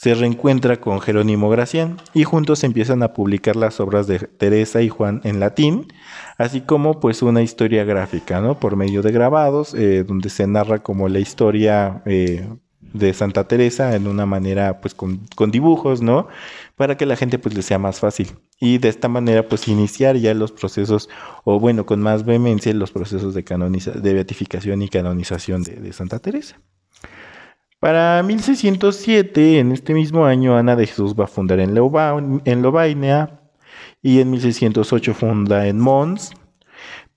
se 0.00 0.14
reencuentra 0.14 0.80
con 0.80 0.98
Jerónimo 1.02 1.50
Gracián 1.50 1.98
y 2.14 2.24
juntos 2.24 2.64
empiezan 2.64 3.02
a 3.02 3.12
publicar 3.12 3.54
las 3.54 3.80
obras 3.80 4.06
de 4.06 4.18
Teresa 4.18 4.80
y 4.80 4.88
Juan 4.88 5.20
en 5.24 5.40
latín, 5.40 5.88
así 6.38 6.62
como 6.62 7.00
pues 7.00 7.20
una 7.20 7.42
historia 7.42 7.84
gráfica, 7.84 8.40
¿no? 8.40 8.58
Por 8.58 8.76
medio 8.76 9.02
de 9.02 9.12
grabados, 9.12 9.74
eh, 9.74 10.02
donde 10.04 10.30
se 10.30 10.46
narra 10.46 10.78
como 10.78 11.10
la 11.10 11.18
historia 11.18 12.00
eh, 12.06 12.48
de 12.80 13.12
Santa 13.12 13.46
Teresa 13.46 13.94
en 13.94 14.06
una 14.06 14.24
manera 14.24 14.80
pues 14.80 14.94
con, 14.94 15.20
dibujos, 15.50 16.00
¿no? 16.00 16.28
Para 16.76 16.96
que 16.96 17.04
la 17.04 17.16
gente 17.16 17.38
pues 17.38 17.54
le 17.54 17.60
sea 17.60 17.78
más 17.78 18.00
fácil. 18.00 18.38
Y 18.58 18.78
de 18.78 18.88
esta 18.88 19.08
manera 19.08 19.46
pues 19.50 19.68
iniciar 19.68 20.16
ya 20.16 20.32
los 20.32 20.50
procesos, 20.50 21.10
o 21.44 21.60
bueno, 21.60 21.84
con 21.84 22.00
más 22.00 22.24
vehemencia 22.24 22.72
los 22.72 22.90
procesos 22.90 23.34
de, 23.34 23.44
canoniza 23.44 23.90
de 23.90 24.14
beatificación 24.14 24.80
y 24.80 24.88
canonización 24.88 25.62
de, 25.62 25.92
Santa 25.92 26.20
Teresa. 26.20 26.58
Para 27.80 28.22
1607, 28.22 29.58
en 29.58 29.72
este 29.72 29.94
mismo 29.94 30.26
año, 30.26 30.56
Ana 30.56 30.76
de 30.76 30.86
Jesús 30.86 31.14
va 31.18 31.24
a 31.24 31.28
fundar 31.28 31.60
en, 31.60 31.70
en 32.44 32.62
Lovaina 32.62 33.40
y 34.02 34.20
en 34.20 34.30
1608 34.30 35.14
funda 35.14 35.66
en 35.66 35.80
Mons 35.80 36.32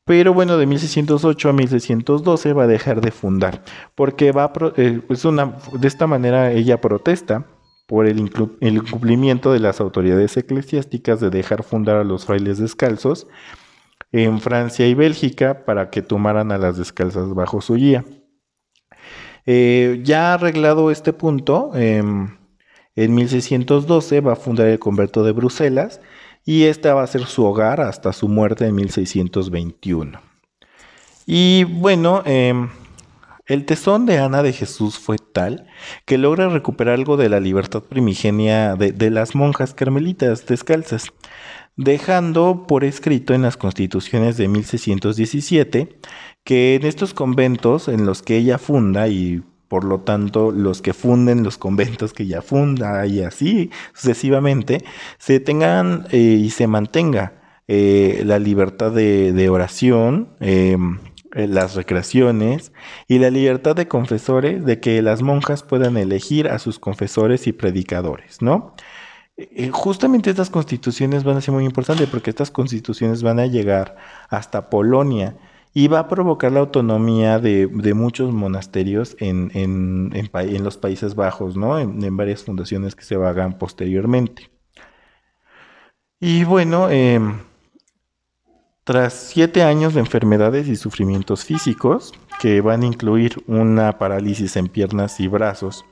pero 0.05 0.33
bueno, 0.33 0.57
de 0.57 0.65
1608 0.65 1.49
a 1.49 1.53
1612 1.53 2.53
va 2.53 2.63
a 2.63 2.67
dejar 2.67 2.99
de 2.99 3.11
fundar, 3.11 3.63
porque 3.95 4.33
va 4.33 4.51
eh, 4.75 5.01
es 5.09 5.23
una, 5.23 5.57
de 5.79 5.87
esta 5.87 6.07
manera 6.07 6.51
ella 6.51 6.81
protesta 6.81 7.45
por 7.87 8.05
el, 8.05 8.29
el, 8.59 8.75
incumplimiento 8.75 9.53
de 9.53 9.59
las 9.59 9.79
autoridades 9.79 10.35
eclesiásticas 10.35 11.21
de 11.21 11.29
dejar 11.29 11.63
fundar 11.63 11.97
a 11.97 12.03
los 12.03 12.25
frailes 12.25 12.57
descalzos 12.57 13.27
en 14.11 14.41
Francia 14.41 14.87
y 14.87 14.93
Bélgica 14.93 15.63
para 15.65 15.89
que 15.89 16.01
tomaran 16.01 16.51
a 16.51 16.57
las 16.57 16.77
descalzas 16.77 17.33
bajo 17.33 17.61
su 17.61 17.75
guía. 17.75 18.03
Eh, 19.45 20.01
ya 20.03 20.33
arreglado 20.33 20.91
este 20.91 21.13
punto, 21.13 21.71
em, 21.75 22.37
en 22.95 23.15
1612 23.15 24.21
va 24.21 24.33
a 24.33 24.35
fundar 24.37 24.67
el 24.67 24.79
convento 24.79 25.23
de 25.23 25.31
Bruselas, 25.31 25.99
y 26.45 26.63
esta 26.63 26.93
va 26.93 27.03
a 27.03 27.07
ser 27.07 27.25
su 27.25 27.45
hogar 27.45 27.81
hasta 27.81 28.13
su 28.13 28.27
muerte 28.27 28.65
en 28.65 28.75
1621. 28.75 30.19
Y 31.25 31.63
bueno, 31.63 32.21
em, 32.25 32.69
el 33.45 33.65
tesón 33.65 34.05
de 34.05 34.19
Ana 34.19 34.43
de 34.43 34.53
Jesús 34.53 34.97
fue 34.97 35.17
tal 35.17 35.67
que 36.05 36.17
logra 36.17 36.49
recuperar 36.49 36.95
algo 36.95 37.17
de 37.17 37.29
la 37.29 37.39
libertad 37.39 37.83
primigenia 37.83 38.75
de, 38.75 39.09
las 39.09 39.35
monjas 39.35 39.73
carmelitas 39.73 40.45
descalzas, 40.45 41.11
dejando 41.75 42.65
por 42.67 42.83
escrito 42.83 43.33
en 43.33 43.41
las 43.41 43.57
constituciones 43.57 44.37
de 44.37 44.47
1617 44.47 45.99
que 46.43 46.75
en 46.75 46.85
estos 46.85 47.13
conventos 47.13 47.87
en 47.87 48.05
los 48.05 48.21
que 48.21 48.37
ella 48.37 48.57
funda 48.57 49.07
y 49.07 49.43
por 49.73 49.85
lo 49.85 50.01
tanto, 50.01 50.51
los 50.51 50.83
que 50.83 50.93
funden 50.93 51.41
los 51.41 51.57
conventos 51.57 52.13
que 52.13 52.27
ya 52.27 52.43
funda 52.43 53.07
y 53.07 53.23
así 53.23 53.71
sucesivamente, 53.95 54.83
se 55.17 55.39
tengan 55.39 56.05
eh, 56.11 56.17
y 56.19 56.51
se 56.51 56.67
mantenga 56.67 57.41
eh, 57.67 58.21
la 58.23 58.37
libertad 58.37 58.91
de, 58.91 59.49
oración, 59.49 60.29
em, 60.41 60.99
eh, 61.33 61.47
las 61.47 61.73
recreaciones 61.73 62.71
y 63.07 63.17
la 63.17 63.31
libertad 63.31 63.75
de 63.75 63.87
confesores, 63.87 64.63
de 64.63 64.79
que 64.79 65.01
las 65.01 65.23
monjas 65.23 65.63
puedan 65.63 65.97
elegir 65.97 66.49
a 66.49 66.59
sus 66.59 66.77
confesores 66.77 67.47
y 67.47 67.51
predicadores, 67.51 68.43
¿no? 68.43 68.75
justamente 69.71 70.29
estas 70.29 70.51
constituciones 70.51 71.23
van 71.23 71.37
a 71.37 71.41
ser 71.41 71.55
muy 71.55 71.65
importantes 71.65 72.07
porque 72.07 72.29
estas 72.29 72.51
constituciones 72.51 73.23
van 73.23 73.39
a 73.39 73.47
llegar 73.47 73.95
hasta 74.29 74.69
Polonia 74.69 75.35
y 75.73 75.87
va 75.87 75.99
a 75.99 76.07
provocar 76.07 76.51
la 76.51 76.59
autonomía 76.59 77.39
de, 77.39 77.67
muchos 77.95 78.31
monasterios 78.31 79.15
en, 79.19 79.51
en, 79.53 80.63
los 80.63 80.77
Países 80.77 81.15
Bajos, 81.15 81.57
¿no? 81.57 81.79
En, 81.79 82.15
varias 82.15 82.43
fundaciones 82.43 82.95
que 82.95 83.03
se 83.03 83.15
hagan 83.15 83.57
posteriormente. 83.57 84.51
Y 86.19 86.43
bueno, 86.43 86.89
em, 86.89 87.39
tras 88.83 89.13
siete 89.13 89.63
años 89.63 89.95
de 89.95 90.01
enfermedades 90.01 90.67
y 90.67 90.75
sufrimientos 90.75 91.43
físicos, 91.43 92.13
que 92.39 92.61
van 92.61 92.83
a 92.83 92.85
incluir 92.85 93.43
una 93.47 93.97
parálisis 93.97 94.55
en 94.57 94.67
piernas 94.67 95.19
y 95.19 95.27
brazos, 95.27 95.85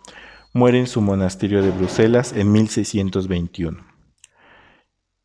muere 0.54 0.80
en 0.80 0.88
su 0.88 1.02
monasterio 1.02 1.64
de 1.64 1.72
Bruselas 1.72 2.34
en 2.34 2.52
1621. 2.52 3.80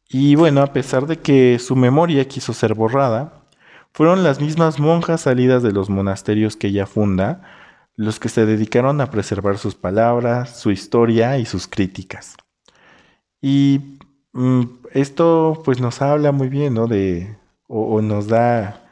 Y 0.09 0.35
bueno, 0.37 0.63
a 0.63 0.73
pesar 0.73 1.07
de 1.07 1.19
que 1.19 1.59
su 1.59 1.77
memoria 1.77 2.27
quiso 2.27 2.55
ser 2.55 2.75
borrada, 2.75 3.46
fueron 3.97 4.23
las 4.23 4.43
mismas 4.43 4.79
monjas 4.79 5.23
salidas 5.23 5.63
de 5.63 5.73
los 5.73 5.89
monasterios 5.89 6.55
que 6.55 6.67
ella 6.67 6.85
funda 6.85 7.41
los 7.95 8.21
que 8.21 8.29
se 8.29 8.45
dedicaron 8.45 9.01
a 9.01 9.11
preservar 9.11 9.57
sus 9.57 9.75
palabras, 9.75 10.61
su 10.61 10.71
historia 10.71 11.39
y 11.39 11.47
sus 11.47 11.67
críticas. 11.67 12.37
Y 13.41 13.99
mm, 14.35 14.65
esto 14.93 15.63
pues 15.65 15.81
nos 15.81 16.03
habla 16.03 16.31
muy 16.31 16.51
bien, 16.51 16.75
¿no? 16.75 16.89
De, 16.89 17.39
o, 17.69 18.03
nos 18.03 18.27
da, 18.27 18.85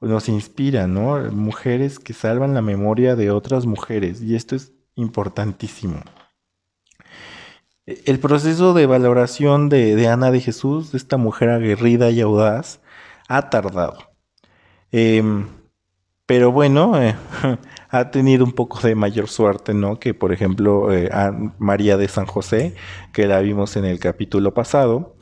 nos 0.00 0.28
inspira, 0.28 0.86
¿no? 0.86 1.18
Mujeres 1.32 1.98
que 1.98 2.12
salvan 2.12 2.54
la 2.54 2.62
memoria 2.62 3.16
de 3.16 3.32
otras 3.32 3.66
mujeres. 3.66 4.22
Y 4.22 4.36
esto 4.36 4.54
es 4.54 4.70
importantísimo. 4.94 6.02
El 7.84 8.20
proceso 8.20 8.74
de 8.74 8.86
valoración 8.86 9.68
de, 9.68 10.06
Ana 10.06 10.30
de 10.30 10.38
Jesús, 10.38 10.92
de 10.92 10.98
esta 10.98 11.16
mujer 11.16 11.50
aguerrida 11.50 12.10
y 12.10 12.20
audaz, 12.20 12.78
ha 13.26 13.50
tardado. 13.50 14.11
Em, 14.92 15.46
pero 16.26 16.52
bueno, 16.52 17.02
eh, 17.02 17.16
ha 17.90 18.10
tenido 18.10 18.44
un 18.44 18.52
poco 18.52 18.80
de 18.80 18.94
mayor 18.94 19.28
suerte, 19.28 19.74
¿no? 19.74 19.98
Que 19.98 20.14
por 20.14 20.32
ejemplo 20.32 20.92
eh, 20.92 21.10
María 21.58 21.96
de 21.96 22.08
San 22.08 22.26
José, 22.26 22.74
que 23.12 23.26
la 23.26 23.40
vimos 23.40 23.76
en 23.76 23.84
el 23.84 23.98
capítulo 23.98 24.54
pasado. 24.54 25.16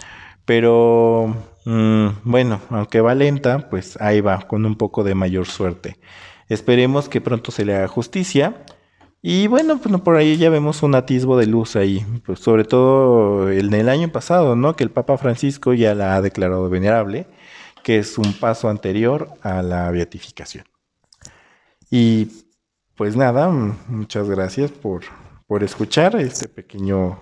Pero 0.44 1.35
mm, 1.64 2.09
bueno, 2.24 2.61
aunque 2.70 3.00
va 3.00 3.14
lenta, 3.14 3.70
pues 3.70 4.00
ahí 4.00 4.20
va, 4.20 4.40
con 4.48 4.66
un 4.66 4.76
poco 4.76 5.04
de 5.04 5.14
mayor 5.14 5.46
suerte. 5.46 5.96
Esperemos 6.48 7.09
que 7.09 7.20
pronto 7.20 7.52
se 7.52 7.64
le 7.64 7.76
haga 7.76 7.88
justicia. 7.88 8.64
Y 9.22 9.48
bueno, 9.48 9.78
pues 9.78 10.00
por 10.00 10.16
ahí 10.16 10.38
ya 10.38 10.50
vemos 10.50 10.83
un 10.83 10.94
atisbo 10.94 11.37
de 11.37 11.46
luz 11.46 11.76
ahí, 11.76 12.04
pues 12.24 12.40
sobre 12.40 12.64
todo 12.64 13.50
en 13.50 13.72
el 13.74 13.88
año 13.90 14.11
pasado, 14.11 14.56
¿no? 14.56 14.76
Que 14.76 14.85
el 14.85 14.90
Papa 14.90 15.18
Francisco 15.18 15.74
ya 15.74 15.94
la 15.94 16.16
ha 16.16 16.22
declarado 16.22 16.70
venerable, 16.70 17.26
que 17.90 17.98
es 17.98 18.18
un 18.18 18.35
paso 18.35 18.68
anterior 18.68 19.35
a 19.42 19.62
la 19.62 19.90
beatificación. 19.90 20.64
Y 21.90 22.29
pues 22.94 23.16
nada, 23.16 23.48
muchas 23.48 24.31
gracias 24.31 24.70
por, 24.70 25.03
por 25.48 25.64
escuchar 25.64 26.14
este 26.14 26.46
pequeño, 26.46 27.18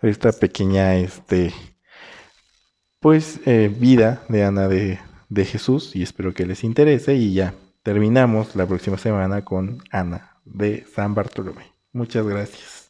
esta 0.00 0.32
pequeña, 0.32 0.96
este, 0.96 1.52
pues, 3.00 3.40
eh, 3.44 3.70
vida 3.70 4.22
de 4.30 4.44
Ana 4.44 4.66
de, 4.66 4.98
de 5.28 5.44
Jesús 5.44 5.94
y 5.94 6.02
espero 6.02 6.32
que 6.32 6.46
les 6.46 6.64
interese 6.64 7.14
y 7.16 7.34
ya 7.34 7.52
terminamos 7.82 8.56
la 8.56 8.64
próxima 8.64 8.96
semana 8.96 9.44
con 9.44 9.82
Ana 9.90 10.38
de 10.46 10.86
San 10.94 11.14
Bartolomé. 11.14 11.66
Muchas 11.92 12.26
gracias. 12.26 12.81